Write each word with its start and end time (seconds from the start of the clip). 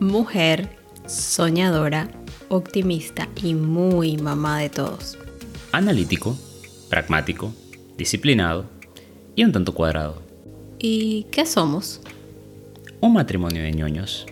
mujer, 0.00 0.68
soñadora, 1.06 2.08
optimista 2.48 3.28
y 3.42 3.54
muy 3.54 4.16
mamá 4.16 4.60
de 4.60 4.70
todos. 4.70 5.18
Analítico, 5.72 6.36
pragmático, 6.88 7.52
disciplinado 7.96 8.66
y 9.34 9.44
un 9.44 9.52
tanto 9.52 9.74
cuadrado. 9.74 10.22
¿Y 10.78 11.24
qué 11.24 11.44
somos? 11.44 12.00
Un 13.00 13.12
matrimonio 13.12 13.62
de 13.62 13.72
ñoños. 13.72 14.26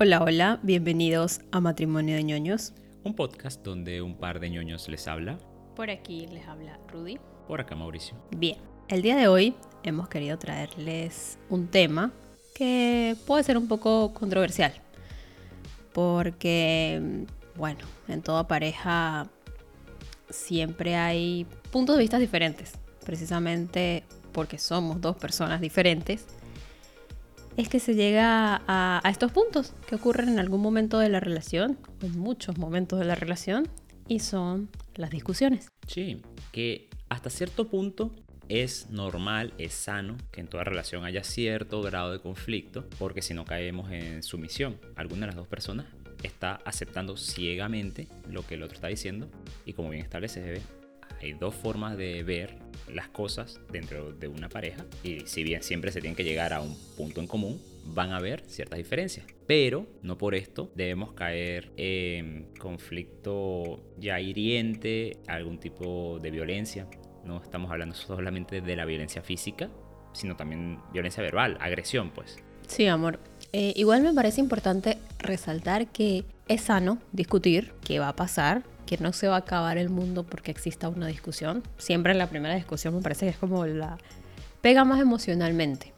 Hola, 0.00 0.22
hola, 0.22 0.60
bienvenidos 0.62 1.40
a 1.50 1.60
Matrimonio 1.60 2.14
de 2.14 2.22
ñoños. 2.22 2.72
Un 3.04 3.14
podcast 3.14 3.62
donde 3.64 4.00
un 4.00 4.16
par 4.16 4.40
de 4.40 4.48
ñoños 4.48 4.88
les 4.88 5.08
habla. 5.08 5.38
Por 5.74 5.90
aquí 5.90 6.26
les 6.28 6.46
habla 6.46 6.78
Rudy. 6.88 7.18
Por 7.46 7.60
acá 7.60 7.74
Mauricio. 7.74 8.16
Bien, 8.36 8.56
el 8.88 9.02
día 9.02 9.16
de 9.16 9.28
hoy 9.28 9.54
hemos 9.82 10.08
querido 10.08 10.38
traerles 10.38 11.38
un 11.48 11.68
tema 11.68 12.12
que 12.54 13.16
puede 13.26 13.44
ser 13.44 13.56
un 13.56 13.68
poco 13.68 14.12
controversial. 14.12 14.72
Porque, 15.92 17.24
bueno, 17.56 17.80
en 18.08 18.22
toda 18.22 18.46
pareja 18.46 19.28
siempre 20.30 20.96
hay 20.96 21.46
puntos 21.70 21.96
de 21.96 22.02
vista 22.02 22.18
diferentes. 22.18 22.72
Precisamente 23.04 24.04
porque 24.32 24.58
somos 24.58 25.00
dos 25.00 25.16
personas 25.16 25.60
diferentes 25.60 26.26
es 27.58 27.68
que 27.68 27.80
se 27.80 27.96
llega 27.96 28.62
a, 28.68 29.02
estos 29.10 29.32
puntos 29.32 29.74
que 29.88 29.96
ocurren 29.96 30.28
en 30.28 30.38
algún 30.38 30.60
momento 30.60 31.00
de 31.00 31.08
la 31.08 31.18
relación, 31.18 31.76
en 32.02 32.16
muchos 32.16 32.56
momentos 32.56 33.00
de 33.00 33.04
la 33.04 33.16
relación, 33.16 33.66
y 34.06 34.20
son 34.20 34.70
las 34.94 35.10
discusiones. 35.10 35.68
Sí, 35.88 36.22
que 36.52 36.88
hasta 37.08 37.30
cierto 37.30 37.66
punto 37.66 38.12
es 38.48 38.90
normal, 38.90 39.52
es 39.58 39.74
sano 39.74 40.16
que 40.30 40.40
en 40.40 40.48
toda 40.48 40.64
relación 40.64 41.04
haya 41.04 41.24
cierto 41.24 41.82
grado 41.82 42.12
de 42.12 42.20
conflicto, 42.20 42.88
porque 42.98 43.22
si 43.22 43.34
no 43.34 43.44
caemos 43.44 43.90
en 43.92 44.22
sumisión, 44.22 44.80
alguna 44.96 45.22
de 45.22 45.26
las 45.28 45.36
dos 45.36 45.48
personas 45.48 45.86
está 46.22 46.56
aceptando 46.64 47.16
ciegamente 47.16 48.08
lo 48.28 48.46
que 48.46 48.54
el 48.54 48.62
otro 48.62 48.74
está 48.74 48.88
diciendo 48.88 49.30
y 49.64 49.72
como 49.72 49.90
bien 49.90 50.02
establece 50.02 50.40
debe 50.40 50.62
hay 51.20 51.32
dos 51.32 51.54
formas 51.54 51.96
de 51.96 52.22
ver 52.22 52.56
las 52.92 53.08
cosas 53.08 53.60
dentro 53.70 54.12
de 54.12 54.28
una 54.28 54.48
pareja 54.48 54.84
y 55.02 55.20
si 55.26 55.42
bien 55.42 55.62
siempre 55.62 55.90
se 55.90 56.00
tiene 56.00 56.16
que 56.16 56.24
llegar 56.24 56.52
a 56.52 56.60
un 56.60 56.76
punto 56.96 57.20
en 57.20 57.26
común, 57.26 57.60
van 57.84 58.12
a 58.12 58.18
haber 58.18 58.42
ciertas 58.46 58.78
diferencias. 58.78 59.26
Pero 59.46 59.86
no 60.02 60.18
por 60.18 60.34
esto 60.34 60.70
debemos 60.74 61.12
caer 61.12 61.72
en 61.76 62.48
conflicto 62.58 63.82
ya 63.98 64.20
hiriente, 64.20 65.18
algún 65.26 65.58
tipo 65.58 66.18
de 66.20 66.30
violencia. 66.30 66.86
No 67.24 67.42
estamos 67.42 67.70
hablando 67.70 67.94
solamente 67.94 68.60
de 68.60 68.76
la 68.76 68.84
violencia 68.84 69.22
física, 69.22 69.68
sino 70.12 70.36
también 70.36 70.78
violencia 70.92 71.22
verbal, 71.22 71.56
agresión, 71.60 72.10
pues. 72.10 72.38
Sí, 72.66 72.86
amor. 72.86 73.18
Eh, 73.52 73.72
igual 73.76 74.02
me 74.02 74.12
parece 74.12 74.40
importante 74.40 74.98
resaltar 75.18 75.88
que 75.88 76.24
es 76.48 76.62
sano 76.62 76.98
discutir 77.12 77.72
qué 77.84 77.98
va 77.98 78.08
a 78.08 78.16
pasar, 78.16 78.62
que 78.86 78.98
no 78.98 79.12
se 79.12 79.28
va 79.28 79.36
a 79.36 79.40
acabar 79.40 79.78
el 79.78 79.88
mundo 79.88 80.24
porque 80.24 80.50
exista 80.50 80.88
una 80.88 81.06
discusión. 81.06 81.62
Siempre 81.78 82.12
en 82.12 82.18
la 82.18 82.28
primera 82.28 82.54
discusión 82.54 82.94
me 82.94 83.02
parece 83.02 83.26
que 83.26 83.30
es 83.30 83.38
como 83.38 83.64
la... 83.66 83.98
pega 84.60 84.84
más 84.84 85.00
emocionalmente, 85.00 85.92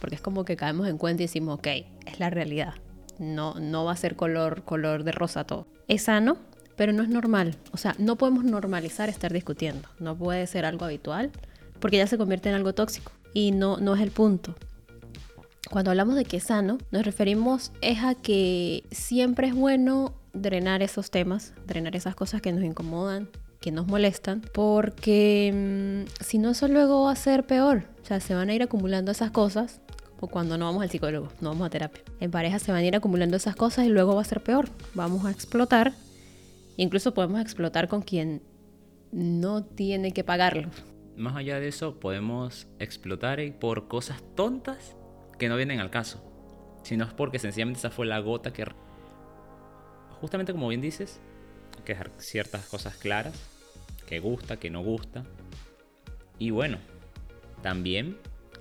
porque 0.00 0.16
es 0.16 0.20
como 0.20 0.44
que 0.44 0.56
caemos 0.56 0.88
en 0.88 0.98
cuenta 0.98 1.22
y 1.22 1.26
decimos, 1.26 1.58
ok, 1.58 1.68
es 2.06 2.18
la 2.18 2.30
realidad. 2.30 2.74
No, 3.18 3.54
no 3.60 3.84
va 3.84 3.92
a 3.92 3.96
ser 3.96 4.16
color, 4.16 4.64
color 4.64 5.04
de 5.04 5.12
rosa 5.12 5.44
todo. 5.44 5.66
Es 5.86 6.04
sano, 6.04 6.38
pero 6.82 6.92
no 6.92 7.04
es 7.04 7.08
normal. 7.08 7.54
O 7.70 7.76
sea, 7.76 7.94
no 7.98 8.16
podemos 8.16 8.42
normalizar 8.42 9.08
estar 9.08 9.32
discutiendo. 9.32 9.88
No 10.00 10.16
puede 10.16 10.48
ser 10.48 10.64
algo 10.64 10.84
habitual 10.84 11.30
porque 11.78 11.98
ya 11.98 12.08
se 12.08 12.18
convierte 12.18 12.48
en 12.48 12.56
algo 12.56 12.72
tóxico. 12.72 13.12
Y 13.32 13.52
no, 13.52 13.76
no 13.76 13.94
es 13.94 14.00
el 14.00 14.10
punto. 14.10 14.56
Cuando 15.70 15.92
hablamos 15.92 16.16
de 16.16 16.24
que 16.24 16.38
es 16.38 16.42
sano, 16.42 16.78
nos 16.90 17.04
referimos 17.04 17.70
es 17.82 18.02
a 18.02 18.16
que 18.16 18.82
siempre 18.90 19.46
es 19.46 19.54
bueno 19.54 20.12
drenar 20.32 20.82
esos 20.82 21.12
temas, 21.12 21.52
drenar 21.68 21.94
esas 21.94 22.16
cosas 22.16 22.42
que 22.42 22.50
nos 22.50 22.64
incomodan, 22.64 23.28
que 23.60 23.70
nos 23.70 23.86
molestan, 23.86 24.42
porque 24.52 25.52
mm, 26.08 26.24
si 26.24 26.38
no 26.38 26.50
eso 26.50 26.66
luego 26.66 27.04
va 27.04 27.12
a 27.12 27.16
ser 27.16 27.46
peor. 27.46 27.84
O 28.02 28.06
sea, 28.06 28.18
se 28.18 28.34
van 28.34 28.48
a 28.48 28.54
ir 28.54 28.62
acumulando 28.64 29.12
esas 29.12 29.30
cosas, 29.30 29.80
o 30.18 30.26
cuando 30.26 30.58
no 30.58 30.64
vamos 30.64 30.82
al 30.82 30.90
psicólogo, 30.90 31.28
no 31.40 31.50
vamos 31.50 31.64
a 31.64 31.70
terapia. 31.70 32.02
En 32.18 32.32
pareja 32.32 32.58
se 32.58 32.72
van 32.72 32.80
a 32.80 32.84
ir 32.84 32.96
acumulando 32.96 33.36
esas 33.36 33.54
cosas 33.54 33.86
y 33.86 33.88
luego 33.88 34.16
va 34.16 34.22
a 34.22 34.24
ser 34.24 34.42
peor. 34.42 34.68
Vamos 34.94 35.24
a 35.24 35.30
explotar. 35.30 35.92
Incluso 36.76 37.14
podemos 37.14 37.40
explotar 37.40 37.88
con 37.88 38.02
quien 38.02 38.42
no 39.12 39.64
tiene 39.64 40.12
que 40.12 40.24
pagarlo. 40.24 40.70
Más 41.16 41.36
allá 41.36 41.60
de 41.60 41.68
eso, 41.68 42.00
podemos 42.00 42.66
explotar 42.78 43.40
por 43.58 43.88
cosas 43.88 44.22
tontas 44.34 44.96
que 45.38 45.48
no 45.48 45.56
vienen 45.56 45.80
al 45.80 45.90
caso. 45.90 46.24
Sino 46.82 47.04
es 47.04 47.12
porque 47.12 47.38
sencillamente 47.38 47.78
esa 47.78 47.90
fue 47.90 48.06
la 48.06 48.18
gota 48.20 48.52
que 48.52 48.64
justamente 50.20 50.52
como 50.52 50.68
bien 50.68 50.80
dices, 50.80 51.20
hay 51.76 51.84
que 51.84 51.92
dejar 51.92 52.10
ciertas 52.18 52.66
cosas 52.66 52.96
claras, 52.96 53.34
que 54.06 54.20
gusta, 54.20 54.56
que 54.56 54.70
no 54.70 54.82
gusta. 54.82 55.24
Y 56.38 56.50
bueno, 56.50 56.78
también 57.60 58.16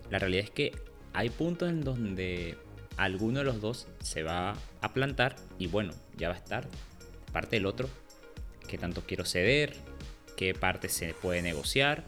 la 0.10 0.20
realidad 0.20 0.44
es 0.44 0.52
que 0.52 0.72
hay 1.14 1.30
puntos 1.30 1.70
en 1.70 1.82
donde 1.82 2.58
alguno 2.98 3.40
de 3.40 3.46
los 3.46 3.62
dos 3.62 3.88
se 4.00 4.24
va 4.24 4.56
a 4.82 4.94
plantar 4.94 5.36
y 5.58 5.68
bueno, 5.68 5.94
ya 6.18 6.30
va 6.30 6.36
a 6.36 6.38
estar 6.38 6.68
parte 7.32 7.56
del 7.56 7.66
otro, 7.66 7.90
qué 8.68 8.78
tanto 8.78 9.02
quiero 9.02 9.26
ceder, 9.26 9.76
qué 10.38 10.54
parte 10.54 10.90
se 10.90 11.14
puede 11.14 11.42
negociar 11.42 12.04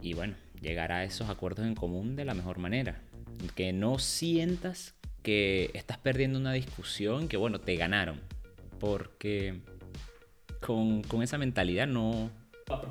y 0.00 0.14
bueno, 0.14 0.34
llegar 0.60 0.92
a 0.92 1.04
esos 1.04 1.28
acuerdos 1.28 1.66
en 1.66 1.74
común 1.74 2.16
de 2.16 2.24
la 2.24 2.34
mejor 2.34 2.58
manera. 2.58 3.00
Que 3.54 3.72
no 3.72 3.98
sientas 3.98 4.94
que 5.22 5.70
estás 5.74 5.98
perdiendo 5.98 6.38
una 6.38 6.52
discusión, 6.52 7.28
que 7.28 7.36
bueno, 7.36 7.60
te 7.60 7.76
ganaron 7.76 8.20
porque 8.78 9.60
con, 10.60 11.02
esa 11.22 11.38
mentalidad 11.38 11.86
no, 11.86 12.30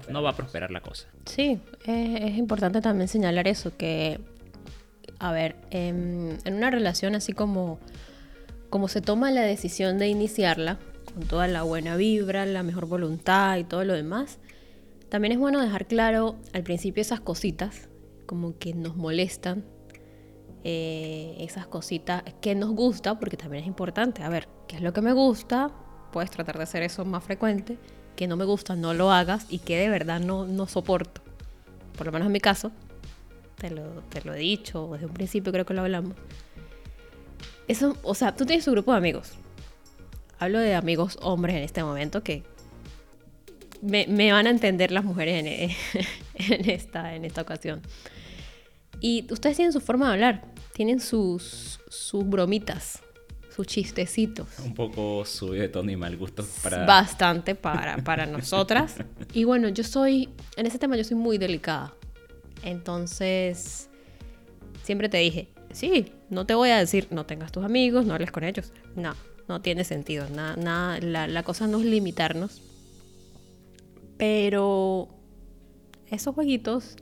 no 0.09 0.23
va 0.23 0.31
a 0.31 0.35
prosperar 0.35 0.71
la 0.71 0.81
cosa. 0.81 1.07
Sí, 1.25 1.59
es, 1.85 2.37
importante 2.37 2.81
también 2.81 3.07
señalar 3.07 3.47
eso, 3.47 3.75
que, 3.77 4.19
a 5.19 5.31
ver, 5.31 5.55
en, 5.71 6.37
una 6.45 6.71
relación 6.71 7.15
así 7.15 7.33
como, 7.33 7.79
como 8.69 8.87
se 8.87 9.01
toma 9.01 9.31
la 9.31 9.41
decisión 9.41 9.97
de 9.97 10.07
iniciarla, 10.07 10.79
con 11.15 11.23
toda 11.23 11.47
la 11.47 11.63
buena 11.63 11.95
vibra, 11.95 12.45
la 12.45 12.61
mejor 12.61 12.87
voluntad 12.87 13.57
y 13.57 13.63
todo 13.63 13.85
lo 13.85 13.93
demás, 13.93 14.37
también 15.07 15.31
es 15.31 15.39
bueno 15.39 15.61
dejar 15.61 15.87
claro 15.87 16.35
al 16.51 16.63
principio 16.63 16.99
esas 16.99 17.21
cositas, 17.21 17.87
como 18.25 18.57
que 18.57 18.73
nos 18.73 18.97
molestan, 18.97 19.63
eh, 20.65 21.37
esas 21.39 21.67
cositas 21.67 22.23
que 22.41 22.53
nos 22.53 22.71
gusta, 22.71 23.17
porque 23.17 23.37
también 23.37 23.63
es 23.63 23.67
importante. 23.67 24.23
A 24.23 24.29
ver, 24.29 24.49
¿qué 24.67 24.75
es 24.75 24.81
lo 24.81 24.91
que 24.91 25.01
me 25.01 25.13
gusta? 25.13 25.71
Puedes 26.11 26.31
tratar 26.31 26.57
de 26.57 26.63
hacer 26.63 26.83
eso 26.83 27.05
más 27.05 27.23
frecuente. 27.23 27.77
Que 28.17 28.27
no 28.27 28.35
me 28.35 28.45
gusta, 28.45 28.75
no 28.75 28.93
lo 28.93 29.11
hagas 29.11 29.45
y 29.49 29.59
que 29.59 29.77
de 29.77 29.89
verdad 29.89 30.19
no, 30.19 30.45
no 30.45 30.67
soporto. 30.67 31.21
Por 31.97 32.07
lo 32.07 32.11
menos 32.11 32.25
en 32.25 32.31
mi 32.33 32.39
caso, 32.41 32.71
te 33.57 33.69
lo, 33.69 33.83
te 34.09 34.21
lo 34.23 34.33
he 34.33 34.39
dicho, 34.39 34.89
desde 34.93 35.05
un 35.05 35.13
principio 35.13 35.53
creo 35.53 35.65
que 35.65 35.73
lo 35.73 35.81
hablamos. 35.81 36.15
Eso, 37.67 37.95
o 38.03 38.15
sea, 38.15 38.35
tú 38.35 38.45
tienes 38.45 38.65
tu 38.65 38.71
grupo 38.71 38.91
de 38.91 38.97
amigos. 38.97 39.33
Hablo 40.39 40.59
de 40.59 40.75
amigos 40.75 41.17
hombres 41.21 41.55
en 41.55 41.63
este 41.63 41.83
momento 41.83 42.23
que 42.23 42.43
me, 43.81 44.07
me 44.07 44.31
van 44.31 44.47
a 44.47 44.49
entender 44.49 44.91
las 44.91 45.03
mujeres 45.03 45.45
en, 45.45 46.03
en, 46.53 46.69
esta, 46.69 47.15
en 47.15 47.25
esta 47.25 47.41
ocasión. 47.41 47.81
Y 48.99 49.27
ustedes 49.31 49.55
tienen 49.57 49.73
su 49.73 49.81
forma 49.81 50.07
de 50.07 50.13
hablar 50.13 50.55
tienen 50.75 50.99
sus, 50.99 51.79
sus 51.87 52.27
bromitas, 52.27 53.01
sus 53.55 53.65
chistecitos. 53.65 54.45
Un 54.59 54.73
poco 54.73 55.23
subido 55.23 55.61
de 55.61 55.69
tono 55.69 55.89
y 55.89 55.95
mal 55.95 56.17
gusto 56.17 56.45
para... 56.61 56.85
Bastante 56.85 57.55
para, 57.55 57.95
para 58.03 58.25
nosotras. 58.25 58.97
Y 59.33 59.45
bueno, 59.45 59.69
yo 59.69 59.85
soy, 59.85 60.29
en 60.57 60.65
ese 60.65 60.77
tema 60.77 60.97
yo 60.97 61.05
soy 61.05 61.15
muy 61.15 61.37
delicada. 61.37 61.93
Entonces, 62.61 63.89
siempre 64.83 65.07
te 65.07 65.17
dije, 65.17 65.47
sí, 65.71 66.11
no 66.29 66.45
te 66.45 66.53
voy 66.55 66.71
a 66.71 66.77
decir, 66.77 67.07
no 67.09 67.25
tengas 67.25 67.53
tus 67.53 67.63
amigos, 67.63 68.05
no 68.05 68.13
hables 68.13 68.31
con 68.31 68.43
ellos. 68.43 68.73
No, 68.97 69.15
no 69.47 69.61
tiene 69.61 69.83
sentido. 69.83 70.29
Nada, 70.29 70.55
nada, 70.55 70.99
la, 70.99 71.27
la 71.27 71.43
cosa 71.43 71.67
no 71.67 71.79
es 71.79 71.85
limitarnos. 71.85 72.61
Pero 74.17 75.09
esos 76.09 76.33
jueguitos, 76.35 76.95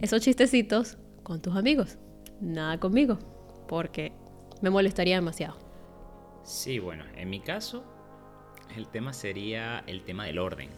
esos 0.00 0.20
chistecitos 0.22 0.98
con 1.22 1.40
tus 1.40 1.56
amigos 1.56 1.98
nada 2.40 2.78
conmigo, 2.78 3.18
porque 3.68 4.12
me 4.60 4.70
molestaría 4.70 5.16
demasiado. 5.16 5.56
Sí, 6.44 6.78
bueno, 6.78 7.04
en 7.16 7.30
mi 7.30 7.40
caso, 7.40 7.84
el 8.76 8.88
tema 8.88 9.12
sería 9.12 9.82
el 9.86 10.04
tema 10.04 10.26
del 10.26 10.38
orden. 10.38 10.70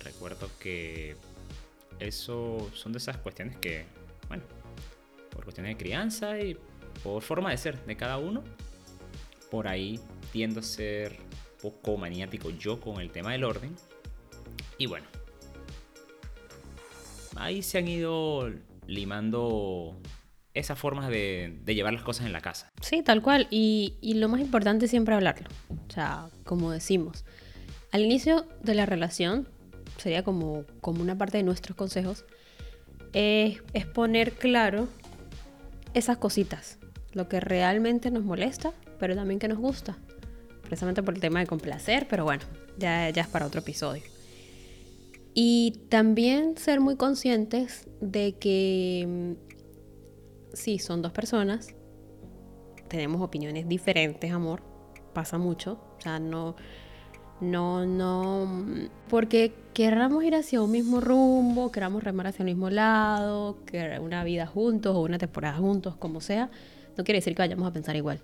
Recuerdo 0.00 0.48
que 0.60 1.16
eso 1.98 2.70
son 2.74 2.92
de 2.92 2.98
esas 2.98 3.16
cuestiones 3.18 3.56
que, 3.56 3.86
bueno, 4.28 4.42
por 5.30 5.44
cuestiones 5.44 5.76
de 5.76 5.82
crianza 5.82 6.38
y 6.38 6.56
por 7.02 7.22
forma 7.22 7.50
de 7.50 7.56
ser 7.56 7.84
de 7.84 7.96
cada 7.96 8.18
uno, 8.18 8.42
por 9.52 9.68
ahí 9.68 10.00
tiendo 10.32 10.60
a 10.60 10.62
ser 10.62 11.18
poco 11.60 11.98
maniático 11.98 12.48
yo 12.48 12.80
con 12.80 13.02
el 13.02 13.10
tema 13.10 13.32
del 13.32 13.44
orden. 13.44 13.76
Y 14.78 14.86
bueno, 14.86 15.06
ahí 17.36 17.62
se 17.62 17.76
han 17.76 17.86
ido 17.86 18.50
limando 18.86 20.00
esas 20.54 20.78
formas 20.78 21.10
de, 21.10 21.60
llevar 21.66 21.92
las 21.92 22.02
cosas 22.02 22.24
en 22.24 22.32
la 22.32 22.40
casa. 22.40 22.72
Sí, 22.80 23.02
tal 23.02 23.20
cual. 23.20 23.46
Y, 23.50 23.98
y 24.00 24.14
lo 24.14 24.30
más 24.30 24.40
importante 24.40 24.86
es 24.86 24.90
siempre 24.90 25.14
hablarlo. 25.14 25.50
O 25.68 25.92
sea, 25.92 26.28
como 26.44 26.70
decimos, 26.70 27.26
al 27.90 28.00
inicio 28.00 28.46
de 28.62 28.74
la 28.74 28.86
relación, 28.86 29.50
sería 29.98 30.24
como, 30.24 30.64
como 30.80 31.02
una 31.02 31.18
parte 31.18 31.36
de 31.36 31.42
nuestros 31.42 31.76
consejos, 31.76 32.24
es, 33.12 33.62
es 33.74 33.84
poner 33.84 34.32
claro 34.32 34.88
esas 35.92 36.16
cositas, 36.16 36.78
lo 37.12 37.28
que 37.28 37.38
realmente 37.38 38.10
nos 38.10 38.24
molesta, 38.24 38.72
pero 39.02 39.16
también 39.16 39.40
que 39.40 39.48
nos 39.48 39.58
gusta, 39.58 39.98
precisamente 40.62 41.02
por 41.02 41.14
el 41.14 41.20
tema 41.20 41.40
de 41.40 41.48
complacer, 41.48 42.06
pero 42.08 42.22
bueno, 42.22 42.44
ya, 42.78 43.10
ya 43.10 43.22
es 43.22 43.26
para 43.26 43.44
otro 43.48 43.58
episodio. 43.58 44.04
Y 45.34 45.80
también 45.88 46.56
ser 46.56 46.78
muy 46.78 46.94
conscientes 46.94 47.88
de 48.00 48.38
que 48.38 49.04
mm, 49.08 50.54
sí, 50.54 50.78
son 50.78 51.02
dos 51.02 51.10
personas, 51.10 51.74
tenemos 52.86 53.20
opiniones 53.22 53.66
diferentes, 53.66 54.30
amor, 54.30 54.62
pasa 55.12 55.36
mucho, 55.36 55.80
o 55.98 56.00
sea, 56.00 56.20
no, 56.20 56.54
no, 57.40 57.84
no, 57.84 58.64
porque 59.08 59.52
querramos 59.74 60.22
ir 60.22 60.36
hacia 60.36 60.62
un 60.62 60.70
mismo 60.70 61.00
rumbo, 61.00 61.72
queramos 61.72 62.04
remar 62.04 62.28
hacia 62.28 62.44
el 62.44 62.50
mismo 62.50 62.70
lado, 62.70 63.58
una 64.00 64.22
vida 64.22 64.46
juntos 64.46 64.94
o 64.94 65.00
una 65.00 65.18
temporada 65.18 65.58
juntos, 65.58 65.96
como 65.96 66.20
sea, 66.20 66.52
no 66.96 67.02
quiere 67.02 67.18
decir 67.18 67.34
que 67.34 67.42
vayamos 67.42 67.68
a 67.68 67.72
pensar 67.72 67.96
igual. 67.96 68.22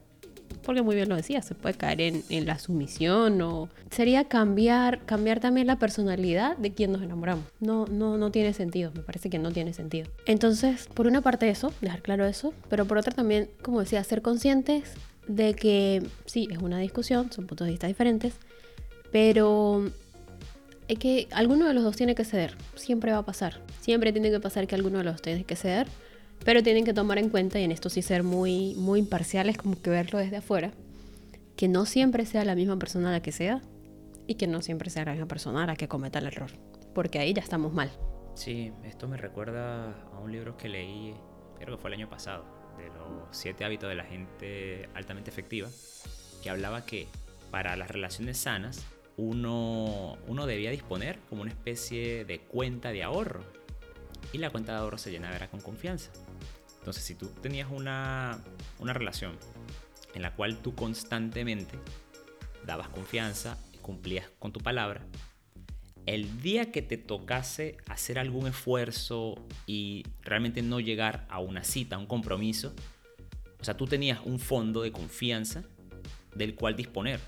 Porque 0.63 0.83
muy 0.83 0.95
bien 0.95 1.09
lo 1.09 1.17
decía, 1.17 1.43
se 1.43 1.55
puede 1.55 1.75
caer 1.75 2.01
en, 2.01 2.23
en 2.29 2.47
la 2.47 2.59
sumisión 2.59 3.41
o 3.41 3.69
sería 3.91 4.25
cambiar, 4.25 5.05
cambiar 5.07 5.41
también 5.41 5.67
la 5.67 5.77
personalidad 5.77 6.57
de 6.57 6.73
quien 6.73 6.93
nos 6.93 7.03
enamoramos. 7.03 7.45
No, 7.61 7.87
no, 7.87 8.19
no 8.19 8.31
tiene 8.31 8.53
sentido, 8.53 8.93
me 8.95 9.03
parece 9.03 9.31
que 9.31 9.39
no 9.39 9.51
tiene 9.51 9.73
sentido. 9.73 10.09
Entonces, 10.27 10.89
por 10.93 11.07
una 11.07 11.21
parte 11.21 11.49
eso, 11.49 11.73
dejar 11.81 12.03
claro 12.03 12.27
eso, 12.27 12.53
pero 12.69 12.85
por 12.87 12.99
otra 12.99 13.13
también, 13.13 13.49
como 13.63 13.81
decía, 13.81 14.03
ser 14.05 14.23
conscientes 14.23 14.95
de 15.27 15.55
que 15.55 16.03
sí, 16.27 16.49
es 16.51 16.59
una 16.59 16.79
discusión, 16.79 17.31
son 17.33 17.47
puntos 17.47 17.67
de 17.67 17.73
vista 17.73 17.87
diferentes, 17.87 18.35
pero 19.13 19.91
es 20.89 20.99
que 20.99 21.29
alguno 21.33 21.67
de 21.67 21.75
los 21.75 21.85
dos 21.85 21.97
tiene 21.97 22.15
que 22.15 22.25
ceder. 22.25 22.57
Siempre 22.75 23.13
va 23.13 23.19
a 23.19 23.25
pasar. 23.25 23.61
Siempre 23.81 24.13
tiene 24.13 24.31
que 24.31 24.41
pasar 24.41 24.67
que 24.67 24.75
alguno 24.75 24.99
de 24.99 25.05
los 25.05 25.15
dos 25.15 25.23
tiene 25.23 25.45
que 25.45 25.55
ceder. 25.55 25.87
Pero 26.45 26.63
tienen 26.63 26.85
que 26.85 26.95
tomar 26.95 27.19
en 27.19 27.29
cuenta, 27.29 27.61
y 27.61 27.65
en 27.65 27.73
esto 27.73 27.91
sí 27.91 28.03
ser 28.03 28.23
muy, 28.23 28.75
muy 28.77 29.01
imparciales, 29.01 29.57
como 29.57 29.81
que 29.81 29.91
verlo 29.91 30.19
desde 30.19 30.37
afuera, 30.37 30.73
que 31.57 31.69
no 31.69 31.87
siempre 31.87 32.25
sea 32.25 32.45
la 32.45 32.55
misma 32.55 32.79
persona 32.79 33.11
la 33.11 33.21
que 33.21 33.33
sea 33.33 33.63
y 34.27 34.37
que 34.37 34.47
no 34.47 34.63
siempre 34.63 34.91
sea 34.91 35.05
la 35.05 35.13
misma 35.13 35.27
persona 35.27 35.67
la 35.67 35.77
que 35.77 35.89
cometa 35.89 36.21
el 36.21 36.27
error. 36.27 36.51
Porque 36.95 37.19
ahí 37.19 37.33
ya 37.33 37.43
estamos 37.43 37.73
mal. 37.73 37.91
Sí, 38.35 38.73
esto 38.85 39.09
me 39.09 39.17
recuerda 39.17 39.93
a 40.15 40.19
un 40.21 40.31
libro 40.31 40.57
que 40.57 40.69
leí, 40.69 41.15
creo 41.59 41.77
que 41.77 41.83
fue 41.83 41.91
el 41.91 41.95
año 41.95 42.09
pasado, 42.09 42.45
de 42.79 42.87
los 42.87 43.29
siete 43.33 43.65
hábitos 43.65 43.89
de 43.89 43.97
la 43.97 44.05
gente 44.05 44.89
altamente 44.95 45.31
efectiva, 45.31 45.69
que 46.43 46.51
hablaba 46.51 46.87
que 46.87 47.09
para 47.51 47.77
las 47.77 47.91
relaciones 47.91 48.39
sanas, 48.39 48.87
uno, 49.17 50.17
uno 50.29 50.47
debía 50.47 50.71
disponer 50.71 51.19
como 51.29 51.43
una 51.43 51.51
especie 51.51 52.25
de 52.25 52.39
cuenta 52.39 52.93
de 52.93 53.03
ahorro. 53.03 53.43
Y 54.33 54.39
la 54.39 54.51
cuenta 54.51 54.73
de 54.73 54.79
ahorro 54.79 54.99
se 54.99 55.11
llenaba 55.11 55.49
con 55.49 55.61
confianza. 55.61 56.13
Entonces, 56.79 57.05
si 57.05 57.15
tú 57.15 57.27
tenías 57.43 57.71
una, 57.71 58.43
una 58.79 58.93
relación 58.93 59.37
en 60.15 60.23
la 60.23 60.35
cual 60.35 60.59
tú 60.59 60.75
constantemente 60.75 61.79
dabas 62.65 62.89
confianza 62.89 63.59
y 63.73 63.79
cumplías 63.79 64.31
con 64.39 64.53
tu 64.53 64.61
palabra, 64.61 65.07
el 66.07 66.41
día 66.41 66.73
que 66.73 66.81
te 66.81 66.97
tocase 66.97 67.77
hacer 67.87 68.19
algún 68.19 68.47
esfuerzo 68.47 69.35
y 69.67 70.07
realmente 70.23 70.63
no 70.63 70.81
llegar 70.81 71.27
a 71.29 71.39
una 71.39 71.65
cita, 71.65 71.97
a 71.97 71.99
un 71.99 72.07
compromiso, 72.07 72.75
o 73.61 73.65
sea, 73.65 73.77
tú 73.77 73.87
tenías 73.87 74.21
un 74.25 74.39
fondo 74.39 74.83
de 74.83 74.91
confianza 74.91 75.65
del 76.35 76.55
cual 76.55 76.77
disponer. 76.77 77.21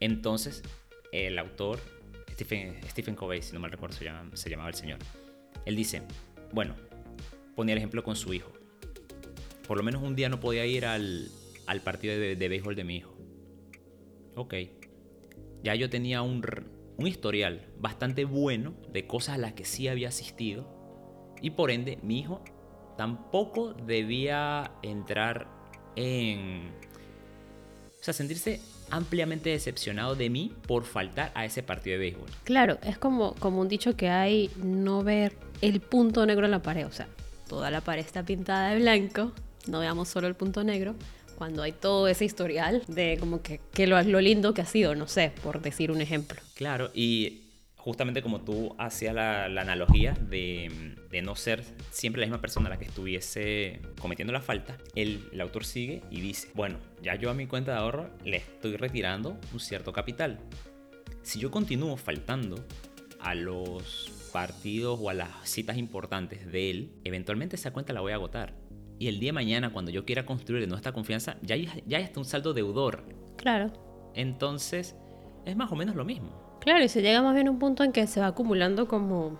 Entonces, 0.00 0.62
el 1.12 1.38
autor, 1.38 1.80
Stephen, 2.32 2.78
Stephen 2.88 3.14
Covey, 3.14 3.40
si 3.40 3.54
no 3.54 3.60
mal 3.60 3.70
recuerdo, 3.70 3.96
se, 3.96 4.04
llama, 4.04 4.30
se 4.34 4.50
llamaba 4.50 4.68
el 4.68 4.74
señor, 4.74 4.98
él 5.64 5.76
dice, 5.76 6.02
bueno, 6.52 6.74
ponía 7.60 7.74
el 7.74 7.78
ejemplo 7.78 8.02
con 8.02 8.16
su 8.16 8.32
hijo. 8.32 8.50
Por 9.68 9.76
lo 9.76 9.82
menos 9.82 10.02
un 10.02 10.16
día 10.16 10.30
no 10.30 10.40
podía 10.40 10.64
ir 10.64 10.86
al, 10.86 11.28
al 11.66 11.82
partido 11.82 12.18
de, 12.18 12.34
de, 12.34 12.48
béisbol 12.48 12.74
de 12.74 12.84
mi 12.84 12.96
hijo. 12.96 13.14
Ok. 14.34 14.54
Ya 15.62 15.74
yo 15.74 15.90
tenía 15.90 16.22
un, 16.22 16.42
un 16.96 17.06
historial 17.06 17.66
bastante 17.78 18.24
bueno 18.24 18.72
de 18.90 19.06
cosas 19.06 19.34
a 19.34 19.38
las 19.38 19.52
que 19.52 19.66
sí 19.66 19.88
había 19.88 20.08
asistido. 20.08 20.66
Y 21.42 21.50
por 21.50 21.70
ende, 21.70 21.98
mi 22.02 22.20
hijo 22.20 22.42
tampoco 22.96 23.74
debía 23.74 24.72
entrar 24.82 25.46
en... 25.96 26.70
O 28.00 28.02
sea, 28.02 28.14
sentirse 28.14 28.62
ampliamente 28.90 29.50
decepcionado 29.50 30.14
de 30.14 30.30
mí 30.30 30.54
por 30.66 30.84
faltar 30.84 31.30
a 31.34 31.44
ese 31.44 31.62
partido 31.62 31.98
de 31.98 31.98
béisbol. 31.98 32.30
Claro, 32.44 32.78
es 32.84 32.96
como, 32.96 33.34
como 33.34 33.60
un 33.60 33.68
dicho 33.68 33.96
que 33.96 34.08
hay, 34.08 34.50
no 34.56 35.04
ver 35.04 35.36
el 35.60 35.80
punto 35.80 36.24
negro 36.24 36.46
en 36.46 36.52
la 36.52 36.62
pared, 36.62 36.86
o 36.86 36.92
sea, 36.92 37.06
toda 37.50 37.72
la 37.72 37.80
pared 37.80 38.06
está 38.06 38.22
pintada 38.22 38.70
de 38.70 38.78
blanco, 38.78 39.32
no 39.66 39.80
veamos 39.80 40.08
solo 40.08 40.28
el 40.28 40.36
punto 40.36 40.62
negro, 40.62 40.94
cuando 41.34 41.64
hay 41.64 41.72
todo 41.72 42.06
ese 42.06 42.24
historial 42.24 42.84
de 42.86 43.16
como 43.18 43.42
que, 43.42 43.60
que 43.72 43.88
lo, 43.88 44.00
lo 44.04 44.20
lindo 44.20 44.54
que 44.54 44.62
ha 44.62 44.66
sido, 44.66 44.94
no 44.94 45.08
sé, 45.08 45.32
por 45.42 45.60
decir 45.60 45.90
un 45.90 46.00
ejemplo. 46.00 46.40
Claro, 46.54 46.92
y 46.94 47.48
justamente 47.74 48.22
como 48.22 48.42
tú 48.42 48.76
hacías 48.78 49.12
la, 49.16 49.46
analogía 49.46 50.12
de, 50.12 50.94
de, 51.10 51.22
no 51.22 51.34
ser 51.34 51.64
siempre 51.90 52.20
la 52.20 52.26
misma 52.26 52.40
persona 52.40 52.68
la 52.68 52.78
que 52.78 52.84
estuviese 52.84 53.80
cometiendo 54.00 54.32
la 54.32 54.42
falta, 54.42 54.76
el, 54.94 55.28
el, 55.32 55.40
autor 55.40 55.64
sigue 55.64 56.04
y 56.08 56.20
dice, 56.20 56.50
bueno, 56.54 56.78
ya 57.02 57.16
yo 57.16 57.30
a 57.30 57.34
mi 57.34 57.48
cuenta 57.48 57.72
de 57.72 57.78
ahorro 57.78 58.10
le 58.24 58.36
estoy 58.36 58.76
retirando 58.76 59.36
un 59.52 59.58
cierto 59.58 59.92
capital. 59.92 60.38
Si 61.22 61.40
yo 61.40 61.50
continúo 61.50 61.96
faltando 61.96 62.64
a 63.18 63.34
los 63.34 64.19
partidos 64.30 64.98
o 65.00 65.10
a 65.10 65.14
las 65.14 65.28
citas 65.48 65.76
importantes 65.76 66.50
de 66.50 66.70
él, 66.70 66.92
eventualmente 67.04 67.56
esa 67.56 67.72
cuenta 67.72 67.92
la 67.92 68.00
voy 68.00 68.12
a 68.12 68.16
agotar. 68.16 68.54
Y 68.98 69.08
el 69.08 69.18
día 69.18 69.28
de 69.28 69.32
mañana, 69.34 69.72
cuando 69.72 69.90
yo 69.90 70.04
quiera 70.04 70.26
construir 70.26 70.60
de 70.60 70.66
nuestra 70.66 70.92
confianza, 70.92 71.36
ya, 71.42 71.56
ya 71.56 71.98
está 71.98 72.20
un 72.20 72.26
saldo 72.26 72.52
deudor. 72.52 73.04
Claro. 73.36 73.72
Entonces, 74.14 74.94
es 75.46 75.56
más 75.56 75.72
o 75.72 75.76
menos 75.76 75.96
lo 75.96 76.04
mismo. 76.04 76.58
Claro, 76.60 76.84
y 76.84 76.88
se 76.88 77.00
llega 77.00 77.22
más 77.22 77.34
bien 77.34 77.48
a 77.48 77.50
un 77.50 77.58
punto 77.58 77.82
en 77.82 77.92
que 77.92 78.06
se 78.06 78.20
va 78.20 78.26
acumulando 78.26 78.86
como, 78.86 79.38